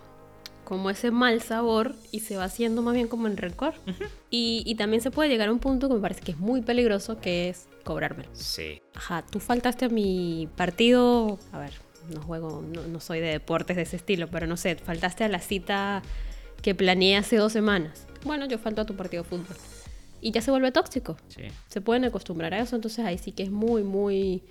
como 0.63 0.89
ese 0.89 1.11
mal 1.11 1.41
sabor 1.41 1.93
y 2.11 2.21
se 2.21 2.37
va 2.37 2.45
haciendo 2.45 2.81
más 2.81 2.95
bien 2.95 3.07
como 3.07 3.27
en 3.27 3.37
rencor. 3.37 3.75
Uh 3.85 3.91
-huh. 3.91 4.07
y, 4.31 4.63
y, 4.65 4.75
también 4.75 5.01
se 5.01 5.11
puede 5.11 5.29
llegar 5.29 5.49
a 5.49 5.51
un 5.51 5.59
punto 5.59 5.87
que 5.87 5.93
me 5.93 5.99
parece 5.99 6.21
que 6.21 6.31
es 6.31 6.39
muy 6.39 6.61
peligroso, 6.61 7.19
que 7.19 7.49
es 7.49 7.67
cobrármelo. 7.83 8.29
Sí. 8.33 8.81
Ajá, 8.95 9.23
tú 9.29 9.39
faltaste 9.39 9.85
a 9.85 9.89
mi 9.89 10.49
partido, 10.55 11.37
a 11.51 11.59
ver, 11.59 11.73
no 12.09 12.21
juego, 12.21 12.63
no, 12.73 12.87
no 12.87 12.99
soy 12.99 13.19
de 13.19 13.27
deportes 13.27 13.75
de 13.75 13.83
ese 13.83 13.95
estilo, 13.95 14.27
pero 14.27 14.47
no 14.47 14.57
sé, 14.57 14.75
faltaste 14.75 15.23
a 15.23 15.29
la 15.29 15.39
cita 15.39 16.01
que 16.61 16.75
planeé 16.75 17.17
hace 17.17 17.37
dos 17.37 17.53
semanas. 17.53 18.07
Bueno, 18.23 18.45
yo 18.45 18.57
falto 18.57 18.81
a 18.81 18.85
tu 18.85 18.95
partido 18.95 19.23
de 19.23 19.29
fútbol. 19.29 19.57
Y 20.21 20.31
ya 20.31 20.41
se 20.41 20.51
vuelve 20.51 20.71
tóxico. 20.71 21.17
Sí. 21.29 21.43
Se 21.67 21.81
pueden 21.81 22.05
acostumbrar 22.05 22.53
a 22.53 22.59
eso, 22.59 22.75
entonces 22.75 23.03
ahí 23.05 23.17
sí 23.17 23.31
que 23.31 23.43
es 23.43 23.51
muy, 23.51 23.83
muy 23.83 24.43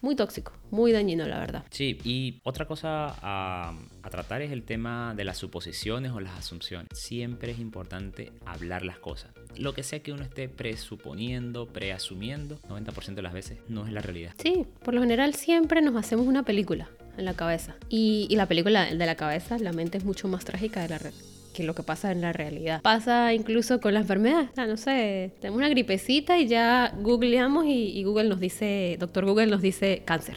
muy 0.00 0.16
tóxico, 0.16 0.52
muy 0.70 0.92
dañino, 0.92 1.26
la 1.26 1.38
verdad. 1.38 1.64
Sí, 1.70 1.98
y 2.04 2.40
otra 2.44 2.66
cosa 2.66 3.14
a, 3.22 3.74
a, 4.02 4.10
tratar 4.10 4.42
es 4.42 4.52
el 4.52 4.62
tema 4.62 5.14
de 5.14 5.24
las 5.24 5.38
suposiciones 5.38 6.12
o 6.12 6.20
las 6.20 6.38
asunciones. 6.38 6.88
Siempre 6.92 7.52
es 7.52 7.58
importante 7.58 8.32
hablar 8.44 8.84
las 8.84 8.98
cosas. 8.98 9.30
Lo 9.56 9.74
que 9.74 9.82
sea 9.82 10.00
que 10.00 10.12
uno 10.12 10.22
esté 10.22 10.48
presuponiendo, 10.48 11.66
preasumiendo, 11.66 12.58
90% 12.68 13.14
de 13.14 13.22
las 13.22 13.32
veces 13.32 13.58
no 13.68 13.86
es 13.86 13.92
la 13.92 14.00
realidad. 14.00 14.32
Sí, 14.38 14.66
por 14.84 14.94
lo 14.94 15.00
general 15.00 15.34
siempre 15.34 15.80
nos 15.80 15.96
hacemos 15.96 16.26
una 16.26 16.42
película 16.42 16.88
en 17.16 17.24
la 17.24 17.34
cabeza. 17.34 17.76
Y, 17.88 18.26
y 18.28 18.36
la 18.36 18.46
película 18.46 18.84
de 18.86 19.06
la 19.06 19.14
cabeza, 19.14 19.58
la 19.58 19.72
mente 19.72 19.98
es 19.98 20.04
mucho 20.04 20.28
más 20.28 20.44
trágica 20.44 20.82
de 20.82 20.88
la 20.88 20.98
realidad 20.98 21.35
que 21.56 21.64
lo 21.64 21.74
que 21.74 21.82
pasa 21.82 22.12
en 22.12 22.20
la 22.20 22.32
realidad. 22.32 22.82
Pasa 22.82 23.32
incluso 23.32 23.80
con 23.80 23.94
la 23.94 24.00
enfermedad. 24.00 24.50
Ah, 24.56 24.66
no 24.66 24.76
sé, 24.76 25.32
tenemos 25.40 25.58
una 25.58 25.70
gripecita 25.70 26.38
y 26.38 26.46
ya 26.46 26.92
googleamos 27.00 27.64
y, 27.64 27.98
y, 27.98 28.04
Google 28.04 28.28
nos 28.28 28.40
dice, 28.40 28.96
doctor 29.00 29.24
Google 29.24 29.46
nos 29.46 29.62
dice 29.62 30.02
cáncer. 30.04 30.36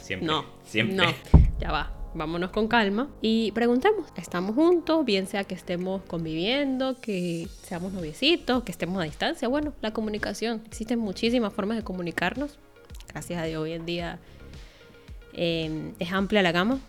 Siempre. 0.00 0.28
No, 0.28 0.46
siempre. 0.64 0.96
No, 0.96 1.04
ya 1.58 1.72
va. 1.72 1.92
Vámonos 2.14 2.50
con 2.50 2.68
calma 2.68 3.10
y 3.20 3.50
preguntemos, 3.52 4.06
¿estamos 4.16 4.54
juntos? 4.54 5.04
Bien 5.04 5.26
sea 5.26 5.44
que 5.44 5.54
estemos 5.54 6.02
conviviendo, 6.04 6.98
que 6.98 7.46
seamos 7.62 7.92
noviecitos, 7.92 8.62
que 8.62 8.72
estemos 8.72 9.02
a 9.02 9.04
distancia. 9.04 9.48
Bueno, 9.48 9.74
la 9.82 9.92
comunicación. 9.92 10.62
Existen 10.64 10.98
muchísimas 10.98 11.52
formas 11.52 11.76
de 11.76 11.82
comunicarnos. 11.82 12.56
Gracias 13.08 13.42
a 13.42 13.44
Dios 13.44 13.60
hoy 13.60 13.72
en 13.72 13.84
día 13.84 14.18
eh, 15.34 15.92
es 15.98 16.12
amplia 16.12 16.40
la 16.42 16.52
gama 16.52 16.80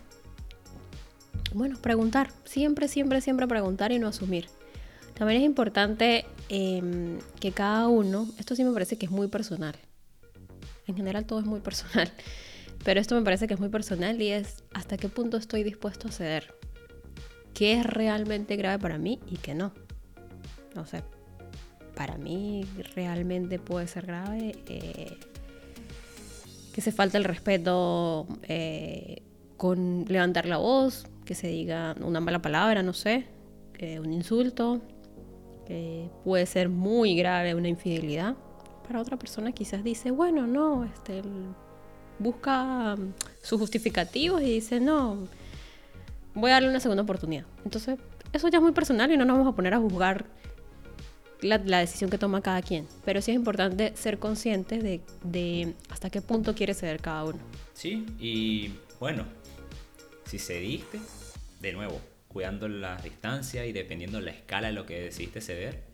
bueno, 1.54 1.78
preguntar, 1.80 2.30
siempre, 2.44 2.88
siempre, 2.88 3.20
siempre 3.20 3.46
preguntar 3.46 3.92
y 3.92 3.98
no 3.98 4.08
asumir. 4.08 4.46
También 5.14 5.40
es 5.40 5.46
importante 5.46 6.24
eh, 6.48 7.18
que 7.40 7.52
cada 7.52 7.88
uno, 7.88 8.28
esto 8.38 8.54
sí 8.54 8.64
me 8.64 8.72
parece 8.72 8.96
que 8.96 9.06
es 9.06 9.12
muy 9.12 9.28
personal, 9.28 9.74
en 10.86 10.96
general 10.96 11.26
todo 11.26 11.40
es 11.40 11.46
muy 11.46 11.60
personal, 11.60 12.10
pero 12.84 13.00
esto 13.00 13.14
me 13.14 13.22
parece 13.22 13.46
que 13.46 13.54
es 13.54 13.60
muy 13.60 13.68
personal 13.68 14.20
y 14.22 14.30
es 14.30 14.62
hasta 14.72 14.96
qué 14.96 15.08
punto 15.08 15.36
estoy 15.36 15.64
dispuesto 15.64 16.08
a 16.08 16.12
ceder. 16.12 16.54
qué 17.54 17.72
es 17.72 17.84
realmente 17.84 18.54
grave 18.56 18.78
para 18.78 18.98
mí 18.98 19.18
y 19.28 19.36
qué 19.36 19.54
no. 19.54 19.72
No 20.76 20.86
sé, 20.86 21.02
para 21.96 22.16
mí 22.16 22.64
realmente 22.94 23.58
puede 23.58 23.88
ser 23.88 24.06
grave 24.06 24.54
eh, 24.68 25.18
que 26.72 26.80
se 26.80 26.92
falte 26.92 27.18
el 27.18 27.24
respeto 27.24 28.28
eh, 28.44 29.22
con 29.56 30.04
levantar 30.06 30.46
la 30.46 30.58
voz, 30.58 31.06
que 31.28 31.34
se 31.34 31.48
diga 31.48 31.94
una 32.00 32.20
mala 32.20 32.40
palabra, 32.40 32.82
no 32.82 32.94
sé, 32.94 33.26
un 34.00 34.14
insulto, 34.14 34.80
puede 36.24 36.46
ser 36.46 36.70
muy 36.70 37.14
grave 37.16 37.54
una 37.54 37.68
infidelidad. 37.68 38.34
Para 38.86 38.98
otra 39.02 39.18
persona 39.18 39.52
quizás 39.52 39.84
dice, 39.84 40.10
bueno, 40.10 40.46
no, 40.46 40.84
este, 40.86 41.20
busca 42.18 42.96
sus 43.42 43.60
justificativos 43.60 44.40
y 44.40 44.54
dice, 44.54 44.80
no, 44.80 45.28
voy 46.32 46.50
a 46.50 46.54
darle 46.54 46.70
una 46.70 46.80
segunda 46.80 47.02
oportunidad. 47.02 47.44
Entonces, 47.62 47.98
eso 48.32 48.48
ya 48.48 48.56
es 48.56 48.62
muy 48.62 48.72
personal 48.72 49.12
y 49.12 49.18
no 49.18 49.26
nos 49.26 49.36
vamos 49.36 49.52
a 49.52 49.54
poner 49.54 49.74
a 49.74 49.78
juzgar 49.78 50.24
la, 51.42 51.58
decisión 51.58 52.08
que 52.08 52.16
toma 52.16 52.40
cada 52.40 52.62
quien. 52.62 52.86
Pero 53.04 53.20
sí 53.20 53.32
es 53.32 53.36
importante 53.36 53.92
ser 53.96 54.18
conscientes 54.18 54.82
de, 54.82 55.02
de 55.24 55.74
hasta 55.90 56.08
qué 56.08 56.22
punto 56.22 56.54
quiere 56.54 56.72
ceder 56.72 57.02
cada 57.02 57.24
uno. 57.24 57.38
Sí, 57.74 58.06
y 58.18 58.72
bueno, 58.98 59.26
si 60.28 60.38
cediste, 60.38 61.00
de 61.60 61.72
nuevo, 61.72 62.00
cuidando 62.28 62.68
la 62.68 62.96
distancia 62.96 63.64
y 63.64 63.72
dependiendo 63.72 64.20
la 64.20 64.30
escala 64.30 64.68
de 64.68 64.74
lo 64.74 64.84
que 64.84 65.00
decidiste 65.00 65.40
ceder, 65.40 65.84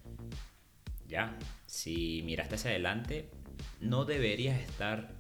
ya, 1.07 1.39
si 1.67 2.23
miraste 2.25 2.57
hacia 2.57 2.71
adelante, 2.71 3.31
no 3.81 4.05
deberías 4.05 4.61
estar 4.61 5.13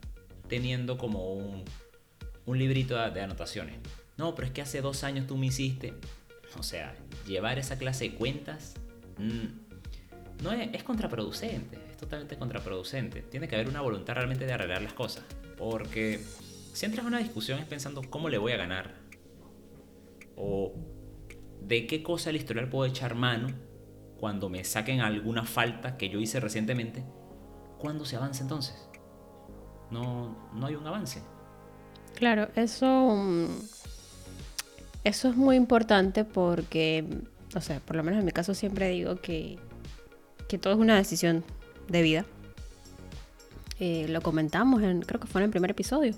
teniendo 0.48 0.98
como 0.98 1.32
un, 1.32 1.64
un 2.44 2.58
librito 2.58 2.96
de 3.10 3.20
anotaciones. 3.20 3.76
No, 4.16 4.34
pero 4.34 4.48
es 4.48 4.52
que 4.52 4.62
hace 4.62 4.80
dos 4.80 5.04
años 5.04 5.28
tú 5.28 5.36
me 5.36 5.46
hiciste. 5.46 5.94
O 6.58 6.64
sea, 6.64 6.94
llevar 7.26 7.58
esa 7.60 7.78
clase 7.78 8.08
de 8.08 8.14
cuentas 8.16 8.74
mm, 9.18 10.42
no 10.42 10.52
es, 10.52 10.70
es, 10.72 10.82
contraproducente, 10.82 11.78
es 11.90 11.96
totalmente 11.96 12.36
contraproducente. 12.36 13.22
Tiene 13.22 13.46
que 13.46 13.54
haber 13.54 13.68
una 13.68 13.80
voluntad 13.80 14.14
realmente 14.14 14.44
de 14.44 14.52
arreglar 14.52 14.82
las 14.82 14.92
cosas. 14.92 15.24
Porque 15.56 16.20
si 16.74 16.86
entras 16.86 17.04
a 17.04 17.08
una 17.08 17.18
discusión 17.18 17.60
es 17.60 17.66
pensando 17.66 18.02
cómo 18.10 18.28
le 18.28 18.36
voy 18.36 18.50
a 18.50 18.56
ganar. 18.56 19.03
O 20.36 20.74
de 21.60 21.86
qué 21.86 22.02
cosa 22.02 22.30
el 22.30 22.36
historial 22.36 22.68
puedo 22.68 22.84
echar 22.84 23.14
mano 23.14 23.48
cuando 24.18 24.48
me 24.48 24.64
saquen 24.64 25.00
alguna 25.00 25.44
falta 25.44 25.96
que 25.96 26.08
yo 26.08 26.20
hice 26.20 26.40
recientemente. 26.40 27.04
¿Cuándo 27.78 28.04
se 28.04 28.16
avanza 28.16 28.42
entonces? 28.42 28.88
No, 29.90 30.50
no 30.54 30.66
hay 30.66 30.74
un 30.74 30.86
avance. 30.86 31.22
Claro, 32.14 32.48
eso 32.54 32.86
mm, 32.86 33.46
eso 35.04 35.28
es 35.28 35.36
muy 35.36 35.56
importante 35.56 36.24
porque, 36.24 37.04
o 37.54 37.60
sea, 37.60 37.78
por 37.80 37.94
lo 37.94 38.02
menos 38.02 38.20
en 38.20 38.24
mi 38.24 38.32
caso 38.32 38.54
siempre 38.54 38.88
digo 38.88 39.16
que, 39.16 39.58
que 40.48 40.56
todo 40.56 40.72
es 40.72 40.78
una 40.78 40.96
decisión 40.96 41.44
de 41.88 42.00
vida. 42.00 42.24
Eh, 43.80 44.06
lo 44.08 44.22
comentamos, 44.22 44.82
en, 44.82 45.02
creo 45.02 45.20
que 45.20 45.26
fue 45.26 45.42
en 45.42 45.46
el 45.46 45.50
primer 45.50 45.72
episodio, 45.72 46.14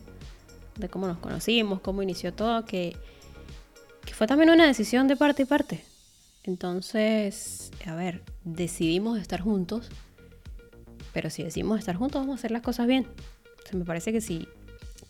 de 0.76 0.88
cómo 0.88 1.08
nos 1.08 1.18
conocimos, 1.18 1.80
cómo 1.80 2.00
inició 2.00 2.32
todo, 2.32 2.64
que, 2.64 2.94
que 2.94 2.96
fue 4.16 4.26
también 4.26 4.49
una 4.49 4.66
decisión 4.66 5.08
de 5.08 5.16
parte 5.16 5.42
y 5.42 5.44
parte. 5.44 5.85
Entonces, 6.42 7.70
a 7.85 7.94
ver, 7.94 8.23
decidimos 8.44 9.20
estar 9.20 9.42
juntos, 9.42 9.90
pero 11.12 11.28
si 11.28 11.42
decidimos 11.42 11.78
estar 11.78 11.96
juntos 11.96 12.23
vamos 12.23 12.32
a 12.32 12.38
hacer 12.38 12.50
las 12.50 12.62
cosas 12.62 12.87
bien. 12.87 13.06
O 13.70 13.76
me 13.76 13.85
parece 13.85 14.12
que 14.12 14.23
sí. 14.23 14.49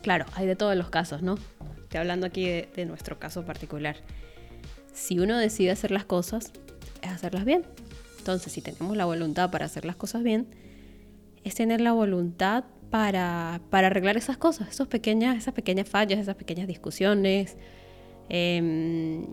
Claro, 0.01 0.25
hay 0.33 0.45
de 0.45 0.57
todos 0.57 0.75
los 0.75 0.89
casos, 0.89 1.21
¿no? 1.21 1.37
Estoy 1.83 2.01
hablando 2.01 2.27
aquí 2.27 2.43
de, 2.43 2.85
nuestro 2.85 3.17
caso 3.17 3.45
particular. 3.45 3.95
Si 4.91 5.19
uno 5.19 5.37
decide 5.37 5.71
hacer 5.71 5.91
las 5.91 6.03
cosas, 6.03 6.51
es 7.01 7.09
hacerlas 7.09 7.45
bien. 7.45 7.63
Entonces, 8.17 8.51
si 8.51 8.61
tenemos 8.61 8.97
la 8.97 9.05
voluntad 9.05 9.51
para 9.51 9.67
hacer 9.67 9.85
las 9.85 9.95
cosas 9.95 10.21
bien, 10.21 10.49
es 11.45 11.55
tener 11.55 11.79
la 11.79 11.93
voluntad 11.93 12.65
para, 12.91 13.61
para 13.69 13.87
arreglar 13.87 14.17
esas 14.17 14.35
cosas, 14.35 14.67
esos 14.67 14.89
pequeñas, 14.89 15.37
esas 15.37 15.53
pequeñas 15.53 15.87
fallas, 15.87 16.19
esas 16.19 16.35
pequeñas 16.35 16.67
discusiones, 16.67 17.55
em, 18.29 19.25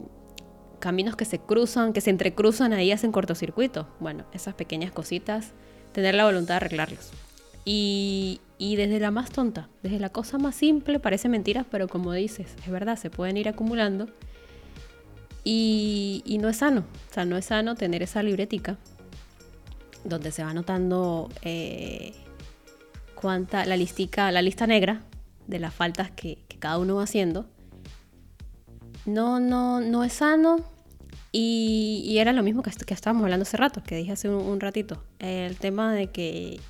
caminos 0.79 1.17
que 1.17 1.25
se 1.25 1.39
cruzan, 1.39 1.93
que 1.93 2.01
se 2.01 2.11
entrecruzan 2.11 2.73
ahí, 2.73 2.93
hacen 2.93 3.13
cortocircuito. 3.13 3.89
Bueno, 4.01 4.25
esas 4.33 4.55
pequeñas 4.55 4.93
cositas, 4.93 5.53
tener 5.93 6.15
la 6.15 6.25
voluntad 6.25 6.55
de 6.55 6.57
arreglarlas. 6.57 7.11
Y, 7.65 8.41
y 8.59 8.77
desde 8.77 9.01
la 9.01 9.11
más 9.11 9.31
tonta, 9.31 9.69
desde 9.83 9.99
la 9.99 10.11
cosa 10.11 10.39
más 10.39 10.55
simple, 10.55 11.01
parece 11.01 11.29
mentiras, 11.29 11.67
pero 11.71 11.89
como 11.89 12.13
dices, 12.13 12.55
es 12.63 12.71
verdad, 12.71 12.97
se 12.97 13.11
pueden 13.11 13.37
ir 13.37 13.49
acumulando. 13.49 14.09
Y, 15.45 16.23
y 16.25 16.39
no 16.39 16.49
es 16.49 16.59
sano, 16.59 16.85
o 17.11 17.15
sea, 17.15 17.25
no 17.25 17.37
es 17.37 17.47
sano 17.47 17.75
tener 17.75 18.03
esa 18.03 18.23
libretica 18.23 18.79
donde 20.05 20.31
se 20.31 20.45
va 20.45 20.51
anotando 20.51 21.31
eh, 21.43 22.13
cuánta, 23.15 23.65
la 23.65 23.77
listica, 23.77 24.31
la 24.31 24.43
lista 24.43 24.67
negra 24.67 25.03
de 25.47 25.59
las 25.59 25.75
faltas 25.75 26.11
que, 26.11 26.39
cada 26.59 26.79
uno 26.79 26.95
va 26.95 27.03
haciendo. 27.03 27.45
No, 29.07 29.41
no, 29.41 29.81
no 29.81 30.05
es 30.05 30.15
sano. 30.15 30.65
Y, 31.37 32.17
era 32.19 32.33
lo 32.33 32.45
mismo 32.45 32.63
que, 32.63 32.71
que, 32.71 32.95
estábamos 32.95 33.25
hablando 33.25 33.43
hace 33.43 33.57
rato, 33.57 33.83
que 33.83 33.97
dije 33.97 34.13
hace 34.13 34.29
un 34.29 34.61
ratito. 34.61 35.03
El 35.19 35.57
tema 35.57 35.93
de 35.93 36.07
que 36.07 36.61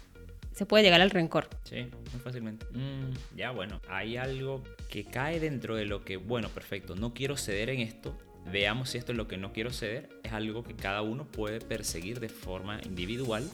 se 0.54 0.66
puede 0.66 0.84
llegar 0.84 1.00
al 1.00 1.10
rencor. 1.10 1.48
Sí, 1.64 1.86
muy 2.12 2.20
fácilmente. 2.22 2.64
Mm, 2.72 3.36
ya 3.36 3.50
bueno, 3.50 3.80
hay 3.88 4.16
algo 4.16 4.62
que 4.88 5.04
cae 5.04 5.40
dentro 5.40 5.76
de 5.76 5.84
lo 5.84 6.04
que, 6.04 6.16
bueno, 6.16 6.48
perfecto, 6.48 6.94
no 6.94 7.12
quiero 7.12 7.36
ceder 7.36 7.70
en 7.70 7.80
esto. 7.80 8.16
Veamos 8.50 8.90
si 8.90 8.98
esto 8.98 9.12
es 9.12 9.18
lo 9.18 9.26
que 9.26 9.36
no 9.36 9.52
quiero 9.52 9.70
ceder. 9.70 10.08
Es 10.22 10.32
algo 10.32 10.62
que 10.62 10.74
cada 10.74 11.02
uno 11.02 11.26
puede 11.26 11.60
perseguir 11.60 12.20
de 12.20 12.28
forma 12.28 12.80
individual 12.84 13.48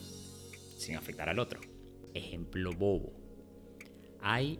sin 0.77 0.95
afectar 0.95 1.27
al 1.27 1.39
otro. 1.39 1.59
Ejemplo 2.13 2.71
bobo. 2.73 3.13
Hay 4.21 4.59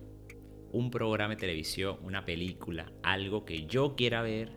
un 0.71 0.91
programa 0.91 1.35
de 1.35 1.41
televisión, 1.41 1.97
una 2.01 2.25
película, 2.25 2.91
algo 3.03 3.45
que 3.45 3.65
yo 3.65 3.95
quiera 3.95 4.21
ver 4.21 4.51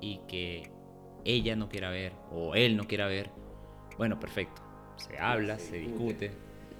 y 0.00 0.20
que 0.28 0.70
ella 1.24 1.56
no 1.56 1.68
quiera 1.68 1.90
ver 1.90 2.12
o 2.30 2.54
él 2.54 2.76
no 2.76 2.86
quiera 2.86 3.06
ver. 3.06 3.30
Bueno, 3.98 4.18
perfecto. 4.18 4.62
Se 4.96 5.18
habla, 5.18 5.58
se 5.58 5.78
discute, 5.78 6.30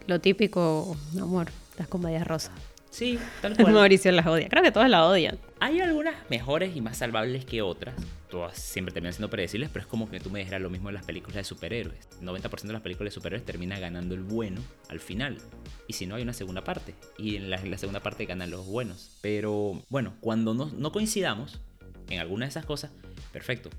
lo 0.07 0.21
típico, 0.21 0.97
amor, 1.21 1.49
las 1.79 1.87
comedias 1.87 2.27
rosas. 2.27 2.53
Sí, 2.91 3.19
tal 3.41 3.57
cual. 3.57 3.73
Mauricio 3.73 4.13
las 4.13 4.27
odia. 4.27 4.49
Creo 4.49 4.63
que 4.63 4.73
todas 4.73 4.91
las 4.91 5.03
odian. 5.03 5.39
Hay 5.61 5.81
algunas 5.81 6.15
mejores 6.29 6.77
y 6.77 6.81
más 6.81 6.99
salvables 6.99 7.45
que 7.45 7.63
otras. 7.63 7.95
Todas 8.29 8.57
siempre 8.57 8.93
terminan 8.93 9.13
siendo 9.13 9.31
predecibles, 9.31 9.71
pero 9.73 9.85
es 9.85 9.87
como 9.87 10.09
que 10.11 10.21
tú 10.21 10.31
me 10.31 10.39
dijeras 10.39 10.61
lo 10.61 10.71
mismo 10.71 10.89
en 10.89 10.95
las 10.95 11.05
películas 11.05 11.37
de 11.37 11.45
superhéroes. 11.45 12.09
90% 12.21 12.63
de 12.63 12.73
las 12.73 12.83
películas 12.83 13.13
de 13.13 13.15
superhéroes 13.15 13.45
termina 13.45 13.79
ganando 13.79 14.15
el 14.15 14.23
bueno 14.23 14.61
al 14.89 15.01
final. 15.01 15.39
Y 15.87 15.95
si 15.95 16.07
no, 16.07 16.15
hay 16.15 16.23
una 16.23 16.33
segunda 16.33 16.63
parte. 16.63 16.95
Y 17.19 17.37
en 17.37 17.51
la, 17.51 17.59
segunda 17.79 18.01
parte 18.01 18.27
ganan 18.27 18.51
los 18.51 18.67
buenos. 18.67 19.19
Pero 19.21 19.83
bueno, 19.89 20.15
cuando 20.21 20.55
no, 20.55 20.67
no 20.67 20.93
coincidamos 20.93 21.61
en 22.09 22.21
alguna 22.21 22.47
de 22.47 22.51
esas 22.51 22.65
cosas, 22.65 22.93
perfecto. 23.33 23.71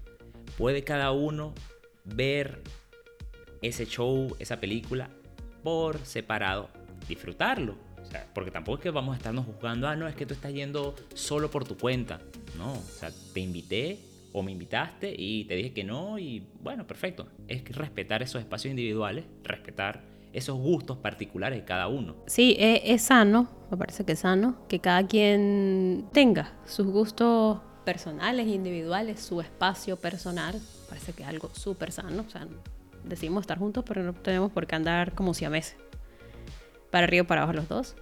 Puede 0.57 0.83
cada 0.83 1.11
uno 1.11 1.53
ver 2.03 2.61
ese 3.61 3.85
show, 3.85 4.35
esa 4.39 4.59
película 4.59 5.09
por 5.63 5.99
separado, 6.05 6.69
disfrutarlo. 7.07 7.75
Porque 8.33 8.51
tampoco 8.51 8.77
es 8.77 8.83
que 8.83 8.89
vamos 8.89 9.13
a 9.13 9.17
estarnos 9.17 9.45
juzgando, 9.45 9.87
ah, 9.87 9.95
no, 9.95 10.07
es 10.07 10.15
que 10.15 10.25
tú 10.25 10.33
estás 10.33 10.53
yendo 10.53 10.95
solo 11.13 11.49
por 11.49 11.65
tu 11.65 11.77
cuenta. 11.77 12.19
No, 12.57 12.73
o 12.73 12.81
sea, 12.81 13.11
te 13.33 13.39
invité 13.39 13.99
o 14.33 14.43
me 14.43 14.51
invitaste 14.51 15.13
y 15.17 15.45
te 15.45 15.55
dije 15.55 15.73
que 15.73 15.83
no 15.83 16.19
y 16.19 16.45
bueno, 16.61 16.85
perfecto. 16.87 17.27
Es 17.47 17.63
respetar 17.75 18.21
esos 18.21 18.41
espacios 18.41 18.71
individuales, 18.71 19.25
respetar 19.43 20.01
esos 20.33 20.57
gustos 20.57 20.97
particulares 20.97 21.59
de 21.59 21.65
cada 21.65 21.87
uno. 21.87 22.15
Sí, 22.27 22.55
es, 22.57 22.81
es 22.85 23.01
sano, 23.01 23.49
me 23.69 23.77
parece 23.77 24.05
que 24.05 24.13
es 24.13 24.19
sano, 24.19 24.55
que 24.67 24.79
cada 24.79 25.05
quien 25.05 26.07
tenga 26.13 26.53
sus 26.65 26.87
gustos 26.87 27.59
personales, 27.83 28.47
individuales, 28.47 29.19
su 29.19 29.41
espacio 29.41 29.97
personal. 29.97 30.59
Parece 30.87 31.13
que 31.13 31.23
es 31.23 31.29
algo 31.29 31.49
súper 31.53 31.91
sano. 31.91 32.23
O 32.27 32.29
sea, 32.29 32.47
decidimos 33.03 33.41
estar 33.41 33.57
juntos, 33.57 33.83
pero 33.87 34.03
no 34.03 34.13
tenemos 34.13 34.51
por 34.51 34.67
qué 34.67 34.75
andar 34.75 35.13
como 35.13 35.33
si 35.33 35.45
a 35.45 35.49
meses. 35.49 35.75
Para 36.91 37.05
arriba 37.05 37.23
o 37.23 37.27
para 37.27 37.41
abajo 37.41 37.53
los 37.53 37.67
dos. 37.67 37.95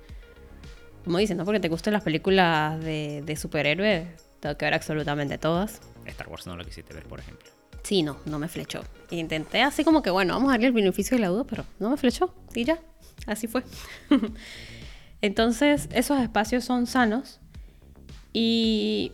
Como 1.05 1.17
dicen, 1.17 1.37
no 1.37 1.45
porque 1.45 1.59
te 1.59 1.69
gusten 1.69 1.93
las 1.93 2.03
películas 2.03 2.83
de, 2.83 3.23
de 3.25 3.35
superhéroes, 3.35 4.07
tengo 4.39 4.57
que 4.57 4.65
ver 4.65 4.73
absolutamente 4.73 5.37
todas. 5.37 5.81
Star 6.05 6.27
Wars 6.27 6.47
no 6.47 6.55
lo 6.55 6.65
quisiste 6.65 6.93
ver, 6.93 7.03
por 7.03 7.19
ejemplo. 7.19 7.49
Sí, 7.83 8.03
no, 8.03 8.17
no 8.25 8.39
me 8.39 8.47
flechó. 8.47 8.81
Intenté 9.09 9.61
así 9.61 9.83
como 9.83 10.01
que, 10.01 10.09
bueno, 10.09 10.33
vamos 10.33 10.49
a 10.49 10.53
darle 10.53 10.67
el 10.67 10.73
beneficio 10.73 11.17
de 11.17 11.21
la 11.21 11.29
duda, 11.29 11.45
pero 11.45 11.65
no 11.79 11.89
me 11.89 11.97
flechó. 11.97 12.33
Y 12.53 12.63
ya, 12.63 12.79
así 13.25 13.47
fue. 13.47 13.63
Entonces, 15.21 15.89
esos 15.91 16.19
espacios 16.19 16.63
son 16.63 16.87
sanos. 16.87 17.39
Y 18.33 19.11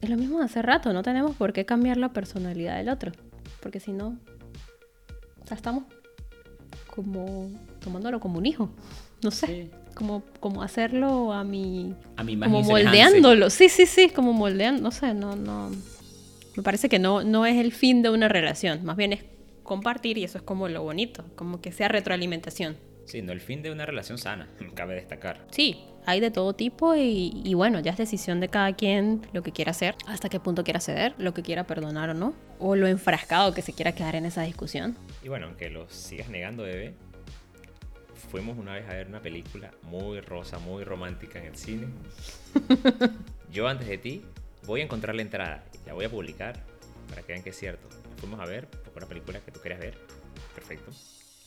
es 0.00 0.10
lo 0.10 0.16
mismo 0.16 0.38
de 0.38 0.44
hace 0.44 0.62
rato, 0.62 0.92
no 0.92 1.02
tenemos 1.02 1.36
por 1.36 1.52
qué 1.52 1.64
cambiar 1.64 1.96
la 1.96 2.12
personalidad 2.12 2.76
del 2.76 2.88
otro. 2.88 3.12
Porque 3.60 3.80
si 3.80 3.92
no, 3.92 4.18
estamos 5.50 5.84
como 6.86 7.50
tomándolo 7.80 8.20
como 8.20 8.38
un 8.38 8.46
hijo. 8.46 8.70
No 9.22 9.30
sé. 9.30 9.70
Como, 9.94 10.22
como 10.38 10.62
hacerlo 10.62 11.32
a 11.32 11.44
mi. 11.44 11.94
A 12.16 12.24
mi 12.24 12.38
Como 12.38 12.62
moldeándolo. 12.62 13.50
Sí, 13.50 13.68
sí, 13.68 13.86
sí, 13.86 14.08
como 14.08 14.32
moldeando. 14.32 14.82
No 14.82 14.90
sé, 14.90 15.14
no, 15.14 15.36
no. 15.36 15.70
Me 16.56 16.62
parece 16.62 16.88
que 16.88 16.98
no, 16.98 17.22
no 17.22 17.46
es 17.46 17.56
el 17.56 17.72
fin 17.72 18.02
de 18.02 18.10
una 18.10 18.28
relación, 18.28 18.84
más 18.84 18.96
bien 18.96 19.12
es 19.12 19.24
compartir 19.62 20.18
y 20.18 20.24
eso 20.24 20.38
es 20.38 20.42
como 20.42 20.68
lo 20.68 20.82
bonito, 20.82 21.24
como 21.36 21.60
que 21.60 21.70
sea 21.70 21.88
retroalimentación. 21.88 22.76
Sí, 23.04 23.22
no 23.22 23.32
el 23.32 23.40
fin 23.40 23.62
de 23.62 23.70
una 23.70 23.86
relación 23.86 24.18
sana, 24.18 24.48
cabe 24.74 24.94
destacar. 24.96 25.46
Sí, 25.50 25.84
hay 26.06 26.20
de 26.20 26.30
todo 26.30 26.54
tipo 26.54 26.96
y, 26.96 27.40
y, 27.44 27.54
bueno, 27.54 27.80
ya 27.80 27.92
es 27.92 27.98
decisión 27.98 28.40
de 28.40 28.48
cada 28.48 28.72
quien 28.74 29.22
lo 29.32 29.42
que 29.42 29.52
quiera 29.52 29.70
hacer, 29.70 29.94
hasta 30.06 30.28
qué 30.28 30.40
punto 30.40 30.64
quiera 30.64 30.80
ceder, 30.80 31.14
lo 31.18 31.34
que 31.34 31.42
quiera 31.42 31.64
perdonar 31.64 32.10
o 32.10 32.14
no, 32.14 32.34
o 32.58 32.74
lo 32.74 32.88
enfrascado 32.88 33.54
que 33.54 33.62
se 33.62 33.72
quiera 33.72 33.92
quedar 33.92 34.16
en 34.16 34.26
esa 34.26 34.42
discusión. 34.42 34.96
Y 35.22 35.28
bueno, 35.28 35.46
aunque 35.46 35.70
lo 35.70 35.88
sigas 35.88 36.28
negando, 36.28 36.64
bebé, 36.64 36.94
fuimos 38.30 38.56
una 38.56 38.74
vez 38.74 38.88
a 38.88 38.94
ver 38.94 39.08
una 39.08 39.20
película 39.20 39.72
muy 39.82 40.20
rosa, 40.20 40.58
muy 40.58 40.84
romántica 40.84 41.38
en 41.38 41.46
el 41.46 41.56
cine. 41.56 41.88
Yo 43.52 43.66
antes 43.66 43.88
de 43.88 43.98
ti 43.98 44.22
voy 44.66 44.80
a 44.80 44.84
encontrar 44.84 45.16
la 45.16 45.22
entrada 45.22 45.64
y 45.74 45.86
la 45.86 45.94
voy 45.94 46.04
a 46.04 46.10
publicar 46.10 46.60
para 47.08 47.22
que 47.22 47.32
vean 47.32 47.42
que 47.42 47.50
es 47.50 47.58
cierto. 47.58 47.88
Fuimos 48.18 48.38
a 48.40 48.46
ver 48.46 48.68
una 48.96 49.06
película 49.06 49.40
que 49.40 49.50
tú 49.50 49.60
querías 49.60 49.80
ver. 49.80 49.98
Perfecto. 50.54 50.92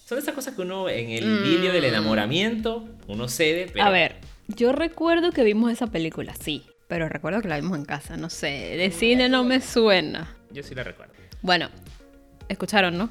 Son 0.06 0.18
esas 0.18 0.34
cosas 0.34 0.56
que 0.56 0.62
uno 0.62 0.90
en 0.90 1.12
el 1.12 1.44
vídeo 1.44 1.72
del 1.72 1.84
mm. 1.84 1.88
enamoramiento, 1.88 2.86
uno 3.08 3.30
cede, 3.30 3.72
A 3.80 3.90
ver, 3.90 4.18
yo 4.48 4.74
recuerdo 4.74 5.32
que 5.32 5.44
vimos 5.44 5.72
esa 5.72 5.88
película, 5.88 6.36
sí. 6.36 6.66
Pero 6.90 7.08
recuerdo 7.08 7.42
que 7.42 7.48
la 7.48 7.56
vimos 7.56 7.78
en 7.78 7.86
casa, 7.86 8.18
no 8.18 8.30
sé. 8.30 8.76
De 8.78 8.92
cine 8.92 9.30
no 9.30 9.44
me 9.44 9.62
suena. 9.62 10.36
Yo 10.52 10.62
sí 10.62 10.76
la 10.76 10.84
recuerdo. 10.84 11.14
Bueno, 11.42 11.70
escucharon, 12.50 12.98
¿no? 12.98 13.10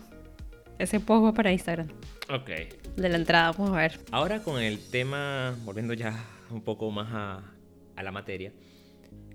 Ese 0.78 1.00
post 1.00 1.24
va 1.24 1.32
para 1.32 1.52
Instagram. 1.52 1.88
Ok. 2.30 2.50
De 2.96 3.08
la 3.08 3.16
entrada, 3.16 3.52
vamos 3.52 3.70
a 3.70 3.76
ver. 3.76 4.00
Ahora 4.10 4.42
con 4.42 4.60
el 4.60 4.78
tema, 4.78 5.56
volviendo 5.64 5.94
ya 5.94 6.24
un 6.50 6.62
poco 6.62 6.90
más 6.90 7.08
a, 7.12 7.42
a 7.96 8.02
la 8.02 8.12
materia, 8.12 8.52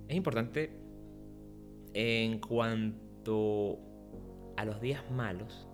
es 0.08 0.16
importante 0.16 0.72
en 1.94 2.40
cuanto 2.40 3.80
a 4.56 4.66
los 4.66 4.82
días 4.82 5.02
malos 5.12 5.68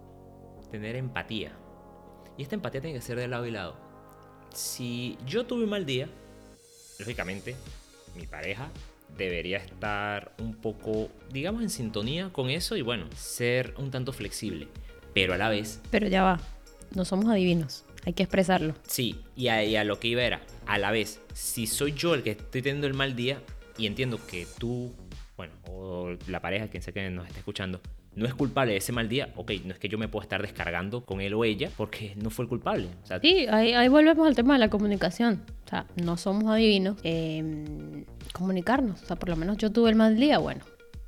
tener 0.72 0.96
empatía. 0.96 1.54
Y 2.38 2.44
esta 2.44 2.56
empatía 2.56 2.82
tiene 2.82 2.98
que 2.98 3.02
ser 3.02 3.18
de 3.18 3.28
lado 3.28 3.46
y 3.46 3.52
lado. 3.52 3.78
Si 4.54 5.18
yo 5.26 5.46
tuve 5.46 5.64
un 5.64 5.70
mal 5.70 5.86
día, 5.86 6.08
lógicamente 7.00 7.56
mi 8.16 8.26
pareja 8.26 8.70
debería 9.18 9.58
estar 9.58 10.34
un 10.40 10.56
poco, 10.56 11.10
digamos, 11.32 11.62
en 11.62 11.70
sintonía 11.70 12.32
con 12.32 12.50
eso 12.50 12.76
y 12.76 12.82
bueno, 12.82 13.06
ser 13.16 13.74
un 13.78 13.92
tanto 13.92 14.14
flexible. 14.14 14.68
Pero 15.14 15.34
a 15.34 15.38
la 15.38 15.50
vez... 15.50 15.82
Pero 15.92 16.08
ya 16.08 16.24
va, 16.24 16.40
no 16.96 17.06
somos 17.06 17.28
adivinos, 17.30 17.86
hay 18.06 18.14
que 18.14 18.24
expresarlo. 18.24 18.76
Sí, 18.88 19.22
y 19.36 19.48
a, 19.48 19.84
lo 19.84 20.00
que 20.00 20.10
iba 20.10 20.24
era, 20.24 20.42
a 20.66 20.78
la 20.78 20.92
vez, 20.92 21.22
si 21.34 21.68
soy 21.68 21.94
yo 21.94 22.14
el 22.14 22.24
que 22.24 22.32
estoy 22.32 22.62
teniendo 22.62 22.88
el 22.88 22.94
mal 22.94 23.16
día 23.16 23.40
y 23.78 23.88
entiendo 23.88 24.20
que 24.28 24.48
tú, 24.58 24.94
bueno, 25.38 25.54
o 25.68 26.16
la 26.28 26.42
pareja, 26.42 26.68
quien 26.68 26.84
sea 26.84 26.94
que 26.94 27.10
nos 27.10 27.28
esté 27.28 27.40
escuchando, 27.40 27.82
no 28.16 28.26
es 28.26 28.34
culpable 28.34 28.74
de 28.74 28.78
ese 28.78 28.92
mal 28.92 29.10
día, 29.10 29.30
ok, 29.36 29.52
no 29.66 29.74
es 29.74 29.80
que 29.80 29.90
yo 29.90 29.98
me 29.98 30.08
pueda 30.08 30.24
estar 30.24 30.42
descargando 30.42 31.04
con 31.04 31.22
él 31.22 31.34
o 31.34 31.44
ella 31.44 31.70
porque 31.76 32.14
no 32.16 32.30
fue 32.30 32.44
el 32.44 32.50
culpable. 32.50 32.88
sí, 33.22 33.48
ahí, 33.48 33.88
volvemos 33.88 34.28
al 34.28 34.36
tema 34.36 34.54
de 34.54 34.60
la 34.60 34.70
comunicación. 34.70 35.44
O 35.66 35.70
sea, 35.70 35.88
no 35.96 36.18
somos 36.18 36.46
adivinos. 36.52 36.98
Comunicarnos. 38.34 39.02
O 39.02 39.06
sea, 39.06 39.16
por 39.16 39.30
lo 39.30 39.36
menos 39.36 39.58
yo 39.58 39.72
tuve 39.72 39.90
el 39.90 39.96
mal 39.96 40.16
día, 40.16 40.38
bueno, 40.38 40.64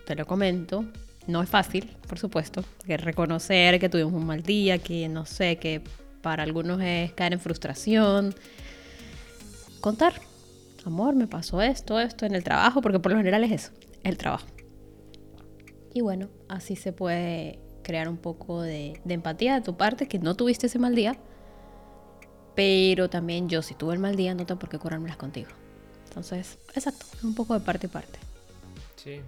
te 0.05 0.15
lo 0.15 0.25
comento. 0.25 0.85
No 1.27 1.41
es 1.41 1.49
fácil, 1.49 1.91
por 2.07 2.19
supuesto, 2.19 2.63
que 2.85 2.97
reconocer 2.97 3.79
que 3.79 3.89
tuvimos 3.89 4.13
un 4.13 4.25
mal 4.25 4.43
día, 4.43 4.77
que 4.77 5.07
no 5.09 5.25
sé, 5.25 5.57
que 5.57 5.81
para 6.21 6.43
algunos 6.43 6.81
es 6.81 7.13
caer 7.13 7.33
en 7.33 7.39
frustración. 7.39 8.35
Contar, 9.81 10.13
amor, 10.85 11.15
me 11.15 11.27
pasó 11.27 11.61
esto, 11.61 11.99
esto 11.99 12.25
en 12.25 12.35
el 12.35 12.43
trabajo, 12.43 12.81
porque 12.81 12.99
por 12.99 13.11
lo 13.11 13.17
general 13.17 13.43
es 13.43 13.51
eso, 13.51 13.71
el 14.03 14.17
trabajo. 14.17 14.47
Y 15.93 16.01
bueno, 16.01 16.29
así 16.49 16.75
se 16.75 16.91
puede 16.91 17.59
crear 17.81 18.09
un 18.09 18.17
poco 18.17 18.61
de, 18.61 18.99
empatía 19.07 19.55
de 19.55 19.61
tu 19.61 19.77
parte, 19.77 20.07
que 20.07 20.19
no 20.19 20.35
tuviste 20.35 20.67
ese 20.67 20.79
mal 20.79 20.95
día, 20.95 21.15
pero 22.55 23.09
también 23.09 23.47
yo 23.47 23.61
si 23.61 23.75
tuve 23.75 23.93
el 23.93 23.99
mal 23.99 24.15
día 24.15 24.33
no 24.33 24.45
tengo 24.45 24.59
por 24.59 24.69
qué 24.69 24.79
curármelas 24.79 25.17
contigo. 25.17 25.49
Entonces, 26.07 26.57
exacto, 26.73 27.05
un 27.23 27.35
poco 27.35 27.53
de 27.53 27.59
parte 27.59 27.87
y 27.87 27.89
parte. 27.89 28.19
Sí. 28.95 29.21